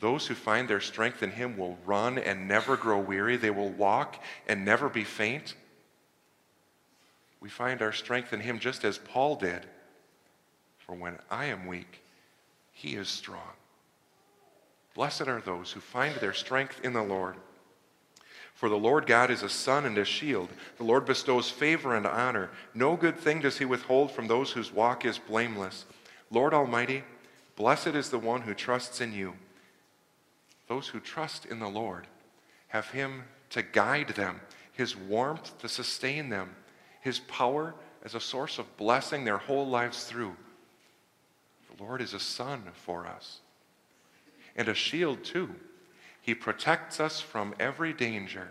Those 0.00 0.26
who 0.26 0.34
find 0.34 0.68
their 0.68 0.80
strength 0.80 1.22
in 1.22 1.30
Him 1.30 1.56
will 1.56 1.78
run 1.84 2.18
and 2.18 2.46
never 2.46 2.76
grow 2.76 2.98
weary. 2.98 3.36
They 3.36 3.50
will 3.50 3.70
walk 3.70 4.22
and 4.46 4.64
never 4.64 4.88
be 4.88 5.04
faint. 5.04 5.54
We 7.44 7.50
find 7.50 7.82
our 7.82 7.92
strength 7.92 8.32
in 8.32 8.40
Him 8.40 8.58
just 8.58 8.86
as 8.86 8.96
Paul 8.96 9.36
did. 9.36 9.66
For 10.78 10.94
when 10.94 11.18
I 11.30 11.44
am 11.44 11.66
weak, 11.66 12.00
He 12.72 12.94
is 12.94 13.06
strong. 13.06 13.52
Blessed 14.94 15.28
are 15.28 15.42
those 15.42 15.70
who 15.70 15.80
find 15.80 16.14
their 16.14 16.32
strength 16.32 16.80
in 16.82 16.94
the 16.94 17.02
Lord. 17.02 17.36
For 18.54 18.70
the 18.70 18.78
Lord 18.78 19.06
God 19.06 19.30
is 19.30 19.42
a 19.42 19.50
sun 19.50 19.84
and 19.84 19.98
a 19.98 20.06
shield. 20.06 20.48
The 20.78 20.84
Lord 20.84 21.04
bestows 21.04 21.50
favor 21.50 21.94
and 21.94 22.06
honor. 22.06 22.48
No 22.72 22.96
good 22.96 23.18
thing 23.18 23.40
does 23.40 23.58
he 23.58 23.66
withhold 23.66 24.10
from 24.10 24.26
those 24.26 24.52
whose 24.52 24.72
walk 24.72 25.04
is 25.04 25.18
blameless. 25.18 25.84
Lord 26.30 26.54
Almighty, 26.54 27.04
blessed 27.56 27.88
is 27.88 28.08
the 28.08 28.18
one 28.18 28.40
who 28.40 28.54
trusts 28.54 29.02
in 29.02 29.12
you. 29.12 29.34
Those 30.66 30.88
who 30.88 30.98
trust 30.98 31.44
in 31.44 31.58
the 31.58 31.68
Lord 31.68 32.06
have 32.68 32.88
him 32.88 33.24
to 33.50 33.60
guide 33.60 34.08
them, 34.08 34.40
his 34.72 34.96
warmth 34.96 35.58
to 35.58 35.68
sustain 35.68 36.30
them, 36.30 36.56
his 37.04 37.18
power 37.20 37.74
as 38.02 38.14
a 38.14 38.20
source 38.20 38.58
of 38.58 38.76
blessing 38.78 39.24
their 39.24 39.36
whole 39.36 39.68
lives 39.68 40.04
through. 40.04 40.34
The 41.76 41.84
Lord 41.84 42.00
is 42.00 42.14
a 42.14 42.18
sun 42.18 42.62
for 42.72 43.06
us 43.06 43.40
and 44.56 44.68
a 44.68 44.74
shield 44.74 45.22
too. 45.22 45.54
He 46.22 46.34
protects 46.34 47.00
us 47.00 47.20
from 47.20 47.54
every 47.60 47.92
danger. 47.92 48.48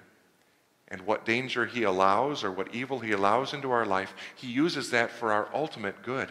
And 0.88 1.02
what 1.02 1.26
danger 1.26 1.66
he 1.66 1.82
allows 1.82 2.44
or 2.44 2.52
what 2.52 2.76
evil 2.76 3.00
he 3.00 3.12
allows 3.14 3.56
into 3.56 3.72
our 3.72 3.88
life, 3.88 4.14
he 4.36 4.48
uses 4.48 4.92
that 4.92 5.10
for 5.10 5.32
our 5.32 5.50
ultimate 5.52 6.04
good. 6.04 6.30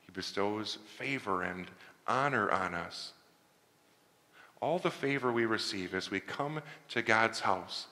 He 0.00 0.10
bestows 0.12 0.78
favor 0.98 1.44
and 1.44 1.68
honor 2.08 2.50
on 2.50 2.74
us. 2.74 3.12
All 4.60 4.80
the 4.80 4.90
favor 4.90 5.30
we 5.30 5.46
receive 5.46 5.94
as 5.94 6.10
we 6.10 6.18
come 6.18 6.60
to 6.88 7.02
God's 7.02 7.38
house 7.38 7.86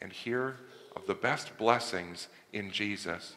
and 0.00 0.12
hear 0.12 0.56
of 0.96 1.06
the 1.06 1.14
best 1.14 1.56
blessings 1.56 2.28
in 2.52 2.70
Jesus. 2.70 3.34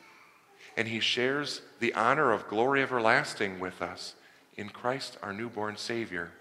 And 0.75 0.87
he 0.87 0.99
shares 0.99 1.61
the 1.79 1.93
honor 1.93 2.31
of 2.31 2.47
glory 2.47 2.81
everlasting 2.81 3.59
with 3.59 3.81
us 3.81 4.15
in 4.55 4.69
Christ, 4.69 5.17
our 5.21 5.33
newborn 5.33 5.77
Savior. 5.77 6.31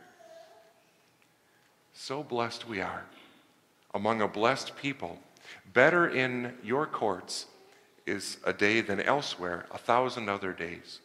So 1.92 2.22
blessed 2.22 2.68
we 2.68 2.80
are 2.80 3.04
among 3.94 4.22
a 4.22 4.28
blessed 4.28 4.76
people. 4.76 5.18
Better 5.72 6.08
in 6.08 6.54
your 6.62 6.86
courts 6.86 7.46
is 8.06 8.38
a 8.44 8.52
day 8.52 8.80
than 8.80 9.00
elsewhere, 9.00 9.66
a 9.70 9.78
thousand 9.78 10.28
other 10.28 10.52
days. 10.52 11.00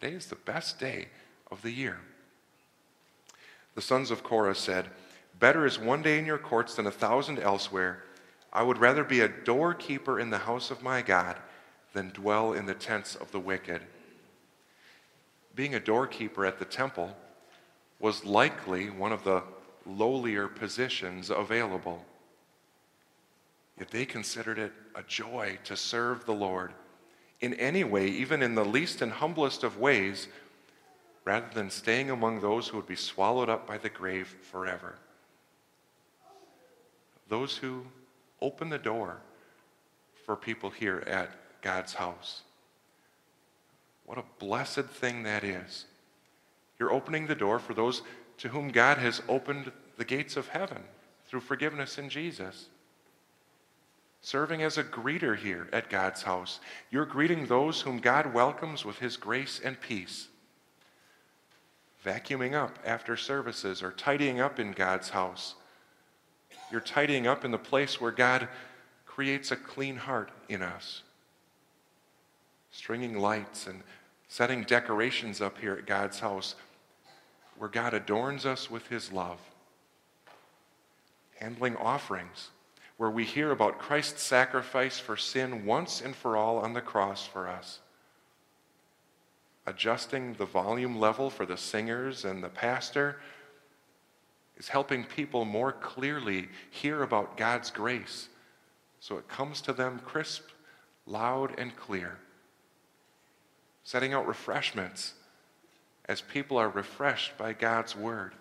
Today 0.00 0.14
is 0.14 0.26
the 0.26 0.36
best 0.36 0.78
day 0.78 1.08
of 1.50 1.62
the 1.62 1.70
year. 1.70 1.98
The 3.74 3.82
sons 3.82 4.10
of 4.10 4.22
Korah 4.22 4.54
said, 4.54 4.86
Better 5.38 5.66
is 5.66 5.78
one 5.78 6.02
day 6.02 6.18
in 6.18 6.26
your 6.26 6.38
courts 6.38 6.74
than 6.74 6.86
a 6.86 6.90
thousand 6.90 7.38
elsewhere. 7.38 8.02
I 8.52 8.62
would 8.62 8.78
rather 8.78 9.04
be 9.04 9.20
a 9.20 9.28
doorkeeper 9.28 10.18
in 10.18 10.30
the 10.30 10.38
house 10.38 10.70
of 10.70 10.82
my 10.82 11.02
God 11.02 11.36
than 11.92 12.10
dwell 12.10 12.52
in 12.52 12.66
the 12.66 12.74
tents 12.74 13.14
of 13.14 13.30
the 13.32 13.40
wicked 13.40 13.82
being 15.54 15.74
a 15.74 15.80
doorkeeper 15.80 16.46
at 16.46 16.58
the 16.58 16.64
temple 16.64 17.16
was 17.98 18.24
likely 18.24 18.88
one 18.88 19.12
of 19.12 19.24
the 19.24 19.42
lowlier 19.86 20.48
positions 20.48 21.30
available. 21.30 22.04
Yet 23.78 23.90
they 23.90 24.06
considered 24.06 24.58
it 24.58 24.72
a 24.94 25.02
joy 25.02 25.58
to 25.64 25.76
serve 25.76 26.24
the 26.24 26.34
Lord 26.34 26.72
in 27.40 27.54
any 27.54 27.84
way, 27.84 28.06
even 28.06 28.42
in 28.42 28.54
the 28.54 28.64
least 28.64 29.02
and 29.02 29.12
humblest 29.12 29.64
of 29.64 29.78
ways, 29.78 30.28
rather 31.24 31.48
than 31.52 31.70
staying 31.70 32.10
among 32.10 32.40
those 32.40 32.68
who 32.68 32.76
would 32.76 32.86
be 32.86 32.96
swallowed 32.96 33.48
up 33.48 33.66
by 33.66 33.78
the 33.78 33.88
grave 33.88 34.34
forever. 34.50 34.96
Those 37.28 37.56
who 37.56 37.84
open 38.42 38.68
the 38.68 38.78
door 38.78 39.18
for 40.24 40.36
people 40.36 40.70
here 40.70 41.02
at 41.06 41.30
God's 41.62 41.94
house. 41.94 42.42
What 44.04 44.18
a 44.18 44.24
blessed 44.38 44.86
thing 44.86 45.22
that 45.24 45.44
is. 45.44 45.86
You're 46.78 46.92
opening 46.92 47.26
the 47.26 47.34
door 47.34 47.58
for 47.58 47.74
those 47.74 48.02
to 48.38 48.48
whom 48.48 48.68
God 48.68 48.98
has 48.98 49.22
opened 49.28 49.70
the 49.98 50.04
gates 50.04 50.36
of 50.36 50.48
heaven 50.48 50.82
through 51.28 51.40
forgiveness 51.40 51.98
in 51.98 52.08
Jesus. 52.08 52.68
Serving 54.22 54.62
as 54.62 54.78
a 54.78 54.84
greeter 54.84 55.36
here 55.36 55.68
at 55.72 55.88
God's 55.88 56.22
house, 56.22 56.60
you're 56.90 57.06
greeting 57.06 57.46
those 57.46 57.80
whom 57.80 57.98
God 57.98 58.34
welcomes 58.34 58.84
with 58.84 58.98
his 58.98 59.16
grace 59.16 59.60
and 59.62 59.80
peace. 59.80 60.28
Vacuuming 62.04 62.54
up 62.54 62.78
after 62.84 63.16
services 63.16 63.82
or 63.82 63.92
tidying 63.92 64.40
up 64.40 64.58
in 64.58 64.72
God's 64.72 65.10
house. 65.10 65.54
You're 66.70 66.80
tidying 66.80 67.26
up 67.26 67.44
in 67.44 67.50
the 67.50 67.58
place 67.58 68.00
where 68.00 68.12
God 68.12 68.48
creates 69.06 69.50
a 69.50 69.56
clean 69.56 69.96
heart 69.96 70.30
in 70.48 70.62
us. 70.62 71.02
Stringing 72.70 73.18
lights 73.18 73.66
and 73.66 73.82
setting 74.28 74.62
decorations 74.62 75.40
up 75.40 75.58
here 75.58 75.74
at 75.74 75.86
God's 75.86 76.20
house 76.20 76.54
where 77.58 77.68
God 77.68 77.92
adorns 77.92 78.46
us 78.46 78.70
with 78.70 78.86
his 78.86 79.12
love. 79.12 79.38
Handling 81.40 81.76
offerings 81.76 82.50
where 83.00 83.10
we 83.10 83.24
hear 83.24 83.50
about 83.50 83.78
Christ's 83.78 84.22
sacrifice 84.22 84.98
for 84.98 85.16
sin 85.16 85.64
once 85.64 86.02
and 86.02 86.14
for 86.14 86.36
all 86.36 86.58
on 86.58 86.74
the 86.74 86.82
cross 86.82 87.26
for 87.26 87.48
us. 87.48 87.80
Adjusting 89.66 90.34
the 90.34 90.44
volume 90.44 90.98
level 91.00 91.30
for 91.30 91.46
the 91.46 91.56
singers 91.56 92.26
and 92.26 92.44
the 92.44 92.48
pastor 92.48 93.16
is 94.60 94.68
helping 94.68 95.04
people 95.04 95.46
more 95.46 95.72
clearly 95.72 96.46
hear 96.70 97.02
about 97.02 97.38
God's 97.38 97.70
grace 97.70 98.28
so 99.00 99.16
it 99.16 99.26
comes 99.26 99.62
to 99.62 99.72
them 99.72 99.98
crisp, 100.04 100.42
loud, 101.06 101.58
and 101.58 101.74
clear 101.74 102.18
setting 103.82 104.12
out 104.12 104.28
refreshments 104.28 105.14
as 106.04 106.20
people 106.20 106.58
are 106.58 106.68
refreshed 106.68 107.36
by 107.38 107.54
God's 107.54 107.96
word. 107.96 108.34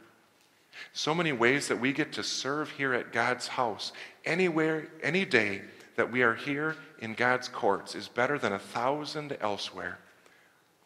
So 0.93 1.15
many 1.15 1.32
ways 1.32 1.70
that 1.70 1.80
we 1.80 1.93
get 1.93 2.11
to 2.13 2.24
serve 2.24 2.70
here 2.70 2.93
at 2.93 3.13
God's 3.13 3.47
house. 3.47 3.93
Anywhere, 4.26 4.89
any 5.01 5.26
day 5.26 5.61
that 5.95 6.11
we 6.11 6.22
are 6.22 6.36
here 6.36 6.76
in 6.99 7.13
God's 7.13 7.47
courts 7.47 7.95
is 7.95 8.07
better 8.09 8.38
than 8.38 8.53
a 8.53 8.59
thousand 8.59 9.38
elsewhere. 9.41 9.97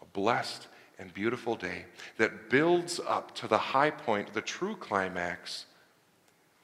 A 0.01 0.05
blessed 0.05 0.67
and 0.99 1.13
beautiful 1.13 1.55
day 1.55 1.85
that 2.17 2.49
builds 2.49 2.99
up 3.07 3.33
to 3.35 3.47
the 3.47 3.57
high 3.57 3.91
point, 3.91 4.33
the 4.33 4.41
true 4.41 4.75
climax 4.75 5.65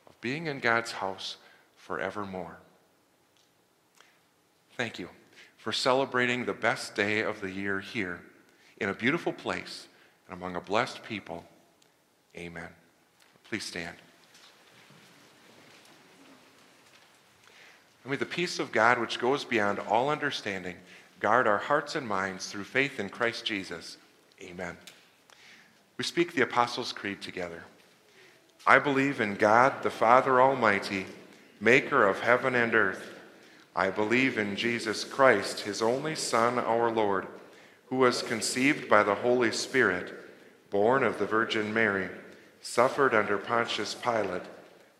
of 0.08 0.20
being 0.22 0.48
in 0.48 0.60
God's 0.60 0.92
house 0.92 1.38
forevermore. 1.76 2.58
Thank 4.78 5.00
you 5.00 5.10
for 5.58 5.72
celebrating 5.72 6.46
the 6.46 6.54
best 6.54 6.96
day 6.96 7.22
of 7.22 7.42
the 7.42 7.52
year 7.52 7.80
here 7.80 8.22
in 8.78 8.90
a 8.90 8.94
beautiful 8.94 9.34
place 9.34 9.88
and 10.28 10.38
among 10.38 10.56
a 10.56 10.62
blessed 10.62 11.04
people. 11.04 11.44
Amen. 12.38 12.70
Please 13.50 13.66
stand. 13.66 13.96
And 18.04 18.12
may 18.12 18.18
the 18.18 18.26
peace 18.26 18.60
of 18.60 18.72
God, 18.72 19.00
which 19.00 19.20
goes 19.20 19.44
beyond 19.44 19.80
all 19.80 20.10
understanding, 20.10 20.76
guard 21.20 21.48
our 21.48 21.58
hearts 21.58 21.96
and 21.96 22.08
minds 22.08 22.48
through 22.50 22.64
faith 22.64 23.00
in 23.00 23.10
Christ 23.10 23.44
Jesus. 23.46 23.98
Amen. 24.42 24.78
We 25.98 26.04
speak 26.04 26.34
the 26.34 26.44
Apostles' 26.44 26.94
Creed 26.94 27.22
together. 27.22 27.64
I 28.66 28.80
believe 28.80 29.20
in 29.22 29.36
God, 29.36 29.84
the 29.84 29.90
Father 29.90 30.42
Almighty, 30.42 31.06
maker 31.60 32.06
of 32.06 32.20
heaven 32.20 32.56
and 32.56 32.74
earth 32.74 33.20
I 33.80 33.90
believe 33.90 34.38
in 34.38 34.58
Jesus 34.58 35.06
Christ, 35.06 35.62
his 35.62 35.82
only 35.82 36.14
Son, 36.14 36.60
our 36.60 36.92
Lord, 36.92 37.28
who 37.86 37.96
was 37.96 38.22
conceived 38.22 38.90
by 38.90 39.04
the 39.04 39.16
Holy 39.16 39.54
Spirit, 39.54 40.14
born 40.70 41.02
of 41.02 41.18
the 41.18 41.26
Virgin 41.26 41.74
Mary, 41.74 42.10
suffered 42.62 43.14
under 43.14 43.38
Pontius 43.38 43.96
Pilate, 43.96 44.44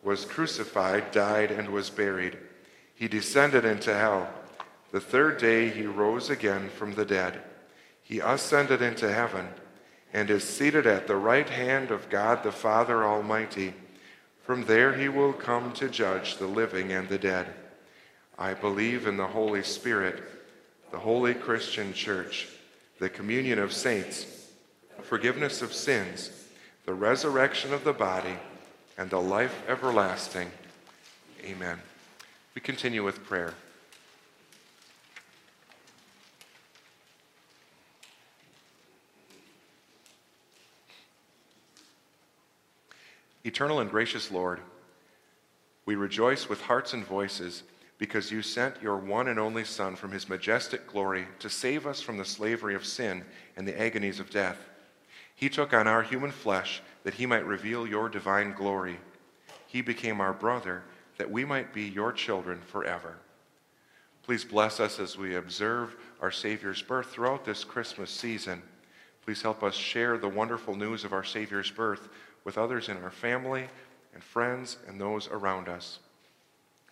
was 0.02 0.24
crucified, 0.24 1.10
died, 1.10 1.50
and 1.50 1.68
was 1.68 1.90
buried. 1.90 2.38
He 2.94 3.06
descended 3.06 3.66
into 3.66 3.92
hell. 3.92 4.30
The 4.92 5.00
third 5.00 5.38
day 5.38 5.68
he 5.68 5.84
rose 5.84 6.30
again 6.30 6.70
from 6.70 6.94
the 6.94 7.04
dead. 7.04 7.42
He 8.10 8.18
ascended 8.18 8.82
into 8.82 9.08
heaven 9.08 9.46
and 10.12 10.30
is 10.30 10.42
seated 10.42 10.84
at 10.84 11.06
the 11.06 11.14
right 11.14 11.48
hand 11.48 11.92
of 11.92 12.10
God 12.10 12.42
the 12.42 12.50
Father 12.50 13.04
Almighty. 13.04 13.72
From 14.42 14.64
there 14.64 14.92
he 14.94 15.08
will 15.08 15.32
come 15.32 15.72
to 15.74 15.88
judge 15.88 16.36
the 16.36 16.48
living 16.48 16.90
and 16.90 17.08
the 17.08 17.18
dead. 17.18 17.46
I 18.36 18.54
believe 18.54 19.06
in 19.06 19.16
the 19.16 19.28
Holy 19.28 19.62
Spirit, 19.62 20.24
the 20.90 20.98
holy 20.98 21.34
Christian 21.34 21.92
church, 21.92 22.48
the 22.98 23.08
communion 23.08 23.60
of 23.60 23.72
saints, 23.72 24.26
forgiveness 25.02 25.62
of 25.62 25.72
sins, 25.72 26.32
the 26.86 26.94
resurrection 26.94 27.72
of 27.72 27.84
the 27.84 27.92
body, 27.92 28.34
and 28.98 29.08
the 29.08 29.20
life 29.20 29.62
everlasting. 29.68 30.50
Amen. 31.44 31.78
We 32.56 32.60
continue 32.60 33.04
with 33.04 33.22
prayer. 33.22 33.54
Eternal 43.44 43.80
and 43.80 43.90
gracious 43.90 44.30
Lord, 44.30 44.60
we 45.86 45.94
rejoice 45.94 46.48
with 46.48 46.60
hearts 46.60 46.92
and 46.92 47.04
voices 47.04 47.62
because 47.96 48.30
you 48.30 48.42
sent 48.42 48.82
your 48.82 48.96
one 48.96 49.28
and 49.28 49.38
only 49.38 49.64
Son 49.64 49.96
from 49.96 50.10
his 50.12 50.28
majestic 50.28 50.86
glory 50.86 51.26
to 51.38 51.50
save 51.50 51.86
us 51.86 52.00
from 52.00 52.18
the 52.18 52.24
slavery 52.24 52.74
of 52.74 52.84
sin 52.84 53.24
and 53.56 53.66
the 53.66 53.78
agonies 53.80 54.20
of 54.20 54.30
death. 54.30 54.58
He 55.34 55.48
took 55.48 55.72
on 55.72 55.86
our 55.86 56.02
human 56.02 56.30
flesh 56.30 56.82
that 57.04 57.14
he 57.14 57.26
might 57.26 57.46
reveal 57.46 57.86
your 57.86 58.08
divine 58.08 58.52
glory. 58.52 58.98
He 59.66 59.80
became 59.80 60.20
our 60.20 60.34
brother 60.34 60.82
that 61.16 61.30
we 61.30 61.44
might 61.44 61.72
be 61.72 61.82
your 61.82 62.12
children 62.12 62.60
forever. 62.66 63.16
Please 64.22 64.44
bless 64.44 64.80
us 64.80 64.98
as 64.98 65.16
we 65.16 65.36
observe 65.36 65.96
our 66.20 66.30
Savior's 66.30 66.82
birth 66.82 67.10
throughout 67.10 67.44
this 67.44 67.64
Christmas 67.64 68.10
season. 68.10 68.62
Please 69.24 69.42
help 69.42 69.62
us 69.62 69.74
share 69.74 70.18
the 70.18 70.28
wonderful 70.28 70.74
news 70.74 71.04
of 71.04 71.12
our 71.12 71.24
Savior's 71.24 71.70
birth 71.70 72.08
with 72.50 72.58
others 72.58 72.88
in 72.88 72.96
our 72.96 73.12
family 73.12 73.68
and 74.12 74.24
friends 74.24 74.78
and 74.88 75.00
those 75.00 75.28
around 75.28 75.68
us. 75.68 76.00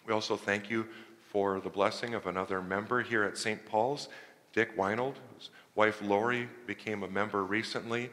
We 0.06 0.14
also 0.14 0.36
thank 0.36 0.70
you 0.70 0.86
for 1.32 1.58
the 1.58 1.68
blessing 1.68 2.14
of 2.14 2.28
another 2.28 2.62
member 2.62 3.02
here 3.02 3.24
at 3.24 3.36
St. 3.36 3.66
Paul's, 3.66 4.08
Dick 4.52 4.76
Weinold, 4.76 5.16
whose 5.34 5.50
wife 5.74 6.00
Lori 6.00 6.48
became 6.68 7.02
a 7.02 7.08
member 7.08 7.42
recently, 7.42 8.08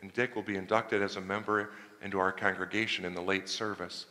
and 0.00 0.12
Dick 0.12 0.36
will 0.36 0.42
be 0.42 0.56
inducted 0.56 1.00
as 1.00 1.16
a 1.16 1.22
member 1.22 1.70
into 2.02 2.18
our 2.18 2.32
congregation 2.32 3.06
in 3.06 3.14
the 3.14 3.22
late 3.22 3.48
service. 3.48 4.04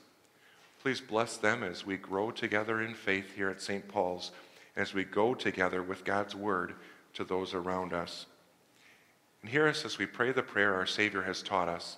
Please 0.82 1.00
bless 1.00 1.38
them 1.38 1.62
as 1.62 1.86
we 1.86 1.96
grow 1.96 2.32
together 2.32 2.82
in 2.82 2.96
faith 2.96 3.36
here 3.36 3.50
at 3.50 3.62
St. 3.62 3.88
Paul's, 3.88 4.32
as 4.76 4.96
we 4.96 5.04
go 5.04 5.36
together 5.36 5.84
with 5.84 6.04
God's 6.04 6.34
word 6.34 6.74
to 7.14 7.24
those 7.24 7.54
around 7.54 7.94
us. 7.94 8.26
And 9.44 9.52
hear 9.52 9.68
us 9.68 9.86
as 9.86 10.00
we 10.00 10.08
pray 10.08 10.32
the 10.32 10.42
prayer 10.42 10.74
our 10.74 10.88
Savior 10.88 11.22
has 11.22 11.44
taught 11.44 11.70
us. 11.70 11.98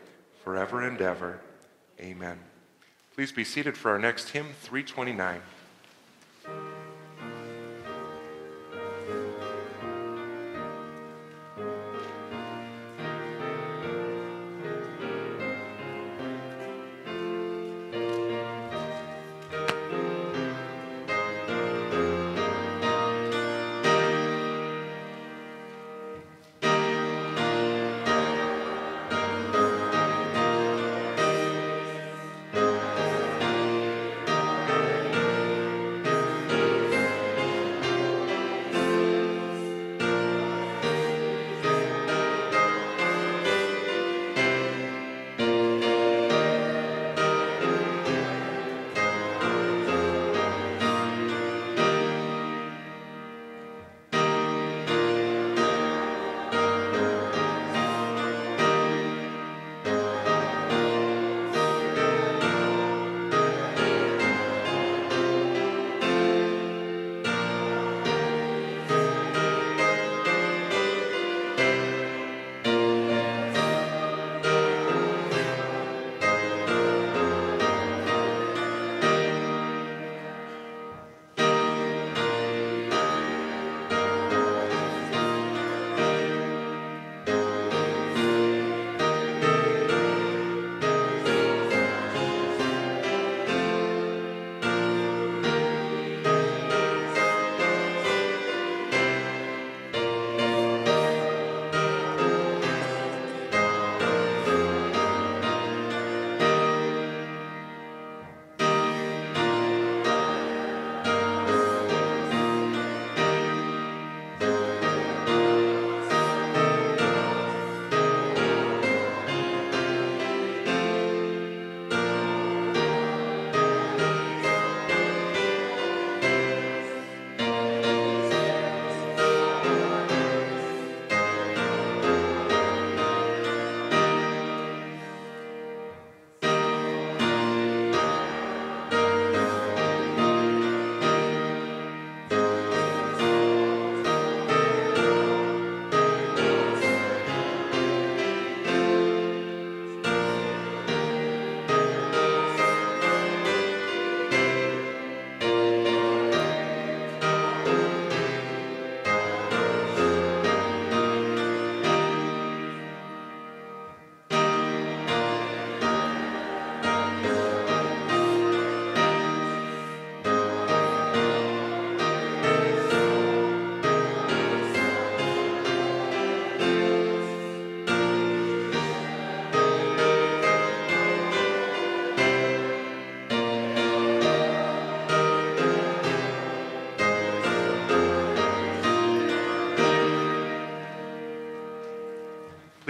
forever 0.43 0.81
and 0.81 1.01
ever. 1.01 1.39
Amen. 1.99 2.39
Please 3.15 3.31
be 3.31 3.43
seated 3.43 3.77
for 3.77 3.91
our 3.91 3.99
next 3.99 4.29
hymn, 4.29 4.47
329. 4.61 5.41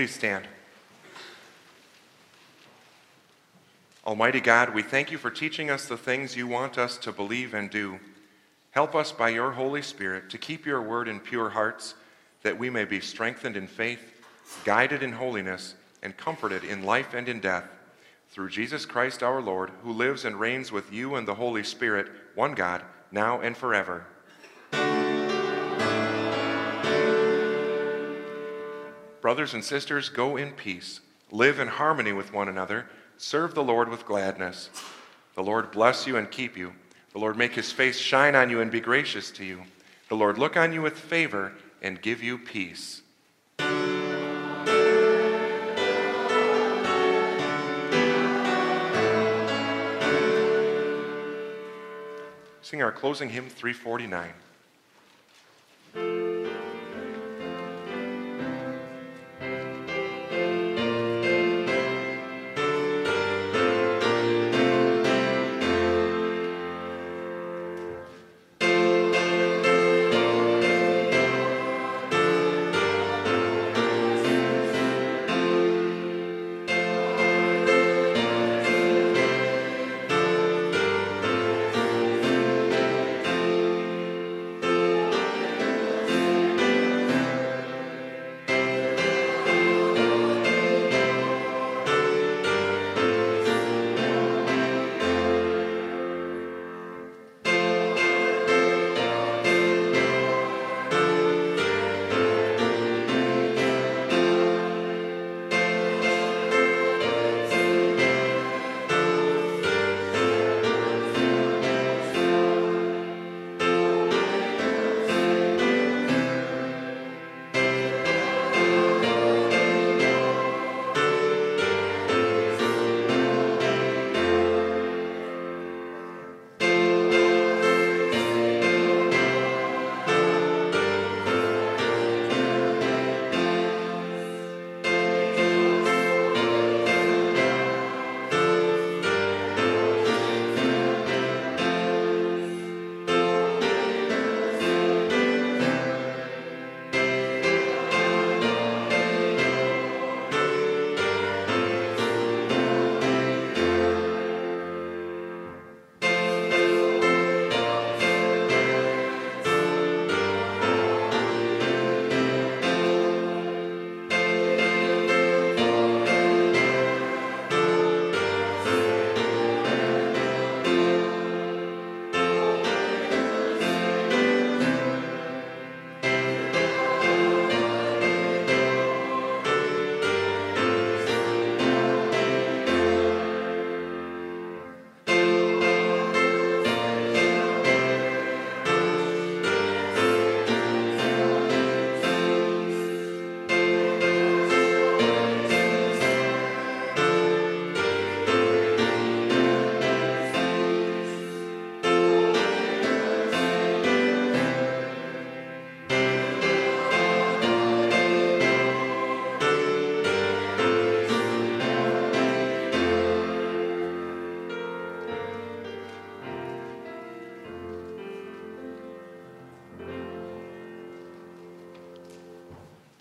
Please 0.01 0.15
stand. 0.15 0.47
Almighty 4.03 4.39
God, 4.39 4.73
we 4.73 4.81
thank 4.81 5.11
you 5.11 5.19
for 5.19 5.29
teaching 5.29 5.69
us 5.69 5.85
the 5.85 5.95
things 5.95 6.35
you 6.35 6.47
want 6.47 6.79
us 6.79 6.97
to 6.97 7.11
believe 7.11 7.53
and 7.53 7.69
do. 7.69 7.99
Help 8.71 8.95
us 8.95 9.11
by 9.11 9.29
your 9.29 9.51
Holy 9.51 9.83
Spirit 9.83 10.27
to 10.31 10.39
keep 10.39 10.65
your 10.65 10.81
word 10.81 11.07
in 11.07 11.19
pure 11.19 11.51
hearts, 11.51 11.93
that 12.41 12.57
we 12.57 12.67
may 12.67 12.83
be 12.83 12.99
strengthened 12.99 13.55
in 13.55 13.67
faith, 13.67 14.01
guided 14.65 15.03
in 15.03 15.11
holiness, 15.11 15.75
and 16.01 16.17
comforted 16.17 16.63
in 16.63 16.81
life 16.81 17.13
and 17.13 17.29
in 17.29 17.39
death. 17.39 17.65
Through 18.31 18.49
Jesus 18.49 18.87
Christ 18.87 19.21
our 19.21 19.39
Lord, 19.39 19.69
who 19.83 19.91
lives 19.91 20.25
and 20.25 20.39
reigns 20.39 20.71
with 20.71 20.91
you 20.91 21.13
and 21.13 21.27
the 21.27 21.35
Holy 21.35 21.63
Spirit, 21.63 22.07
one 22.33 22.55
God, 22.55 22.81
now 23.11 23.39
and 23.41 23.55
forever. 23.55 24.07
Brothers 29.21 29.53
and 29.53 29.63
sisters, 29.63 30.09
go 30.09 30.35
in 30.35 30.51
peace, 30.51 30.99
live 31.31 31.59
in 31.59 31.67
harmony 31.67 32.11
with 32.11 32.33
one 32.33 32.49
another 32.49 32.87
Serve 33.21 33.53
the 33.53 33.63
Lord 33.63 33.87
with 33.87 34.07
gladness. 34.07 34.71
The 35.35 35.43
Lord 35.43 35.69
bless 35.69 36.07
you 36.07 36.17
and 36.17 36.29
keep 36.31 36.57
you. 36.57 36.73
The 37.13 37.19
Lord 37.19 37.37
make 37.37 37.53
his 37.53 37.71
face 37.71 37.99
shine 37.99 38.35
on 38.35 38.49
you 38.49 38.61
and 38.61 38.71
be 38.71 38.81
gracious 38.81 39.29
to 39.33 39.45
you. 39.45 39.61
The 40.09 40.15
Lord 40.15 40.39
look 40.39 40.57
on 40.57 40.73
you 40.73 40.81
with 40.81 40.97
favor 40.97 41.53
and 41.83 42.01
give 42.01 42.23
you 42.23 42.39
peace. 42.39 43.03
Sing 52.63 52.81
our 52.81 52.91
closing 52.91 53.29
hymn 53.29 53.49
349. 53.49 54.31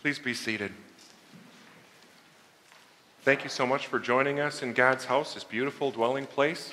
Please 0.03 0.19
be 0.19 0.33
seated. 0.33 0.73
Thank 3.23 3.45
you 3.45 3.51
so 3.51 3.67
much 3.67 3.87
for 3.87 3.99
joining 3.99 4.41
us 4.41 4.63
in 4.63 4.73
God's 4.73 5.05
house, 5.05 5.35
this 5.35 5.45
beautiful 5.45 5.91
dwelling 5.91 6.25
place. 6.25 6.73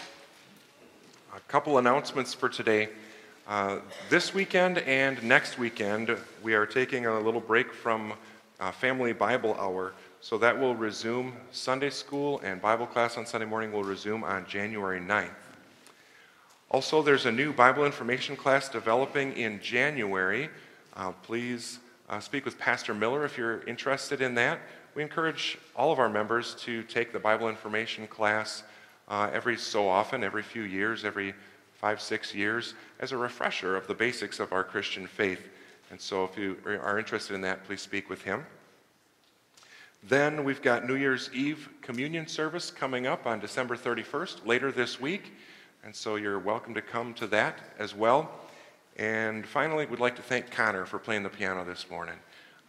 A 1.36 1.42
couple 1.42 1.78
announcements 1.78 2.34
for 2.34 2.48
today. 2.48 2.88
Uh, 3.46 3.80
this 4.10 4.34
weekend 4.34 4.78
and 4.78 5.22
next 5.24 5.60
weekend, 5.60 6.16
we 6.42 6.54
are 6.54 6.66
taking 6.66 7.06
a 7.06 7.20
little 7.20 7.42
break 7.42 7.74
from 7.74 8.14
uh, 8.62 8.72
Family 8.72 9.12
Bible 9.12 9.58
Hour. 9.60 9.92
So 10.22 10.38
that 10.38 10.58
will 10.58 10.78
resume 10.78 11.34
Sunday 11.52 11.90
school 11.90 12.40
and 12.46 12.62
Bible 12.62 12.88
class 12.88 13.18
on 13.18 13.26
Sunday 13.26 13.46
morning 13.46 13.74
will 13.74 13.84
resume 13.84 14.24
on 14.24 14.46
January 14.48 15.02
9th. 15.02 15.32
Also, 16.72 17.02
there's 17.02 17.26
a 17.26 17.32
new 17.34 17.52
Bible 17.52 17.86
information 17.86 18.38
class 18.38 18.70
developing 18.70 19.36
in 19.36 19.60
January. 19.60 20.50
Uh, 20.96 21.12
please 21.24 21.80
uh, 22.10 22.20
speak 22.20 22.46
with 22.46 22.58
Pastor 22.58 22.94
Miller 22.94 23.26
if 23.26 23.38
you're 23.38 23.62
interested 23.64 24.22
in 24.22 24.36
that. 24.36 24.60
We 24.96 25.04
encourage 25.04 25.58
all 25.76 25.92
of 25.92 26.00
our 26.00 26.10
members 26.10 26.56
to 26.62 26.84
take 26.84 27.12
the 27.12 27.20
Bible 27.20 27.50
information 27.50 28.08
class 28.08 28.64
uh, 29.10 29.30
every 29.34 29.58
so 29.58 29.88
often, 29.88 30.24
every 30.24 30.44
few 30.44 30.64
years, 30.64 31.06
every 31.06 31.34
five, 31.76 32.02
six 32.02 32.34
years, 32.34 32.74
as 33.00 33.12
a 33.12 33.18
refresher 33.18 33.76
of 33.76 33.88
the 33.88 33.94
basics 33.94 34.40
of 34.40 34.54
our 34.54 34.64
Christian 34.64 35.06
faith. 35.06 35.50
And 35.92 36.00
so 36.00 36.24
if 36.24 36.38
you 36.38 36.58
are 36.66 36.98
interested 36.98 37.34
in 37.34 37.42
that, 37.42 37.66
please 37.66 37.82
speak 37.82 38.10
with 38.10 38.22
him. 38.22 38.46
Then 40.04 40.44
we've 40.44 40.62
got 40.62 40.88
New 40.88 40.96
Year's 40.96 41.30
Eve 41.34 41.70
communion 41.82 42.28
service 42.28 42.72
coming 42.72 43.06
up 43.06 43.26
on 43.26 43.40
December 43.40 43.76
31st, 43.76 44.46
later 44.46 44.72
this 44.72 45.00
week. 45.00 45.34
And 45.84 45.96
so 45.96 46.16
you're 46.16 46.40
welcome 46.40 46.74
to 46.74 46.82
come 46.82 47.14
to 47.16 47.28
that 47.28 47.60
as 47.78 47.94
well. 47.94 48.32
And 48.98 49.46
finally, 49.46 49.86
we'd 49.86 50.00
like 50.00 50.16
to 50.16 50.24
thank 50.24 50.50
Connor 50.50 50.86
for 50.86 50.98
playing 50.98 51.24
the 51.24 51.30
piano 51.30 51.64
this 51.64 51.90
morning. 51.90 52.16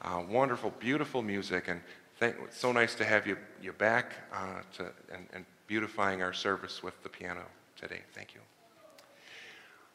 Uh, 0.02 0.22
wonderful, 0.28 0.72
beautiful 0.78 1.22
music, 1.22 1.68
and 1.68 1.80
thank, 2.20 2.36
it's 2.44 2.58
so 2.58 2.70
nice 2.70 2.94
to 2.96 3.04
have 3.04 3.26
you, 3.26 3.36
you 3.62 3.72
back 3.72 4.12
uh, 4.32 4.60
to, 4.76 4.84
and, 5.12 5.26
and 5.32 5.44
beautifying 5.66 6.22
our 6.22 6.32
service 6.32 6.82
with 6.82 7.02
the 7.02 7.08
piano 7.08 7.42
today. 7.76 8.00
Thank 8.14 8.34
you. 8.34 8.40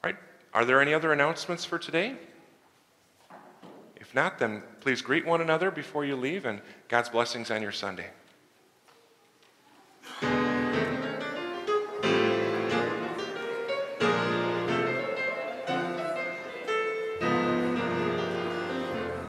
All 0.04 0.10
right, 0.10 0.18
are 0.54 0.66
there 0.66 0.82
any 0.82 0.94
other 0.94 1.14
announcements 1.14 1.64
for 1.66 1.78
today? 1.78 2.16
If 3.96 4.14
If 4.14 4.18
not, 4.18 4.38
then 4.38 4.62
please 4.80 5.02
greet 5.02 5.26
one 5.26 5.42
another 5.42 5.72
before 5.72 6.06
you 6.06 6.16
leave, 6.16 6.46
and 6.46 6.62
God's 6.88 7.10
blessings 7.10 7.50
on 7.50 7.64
your 7.64 7.72
Sunday. 7.72 8.12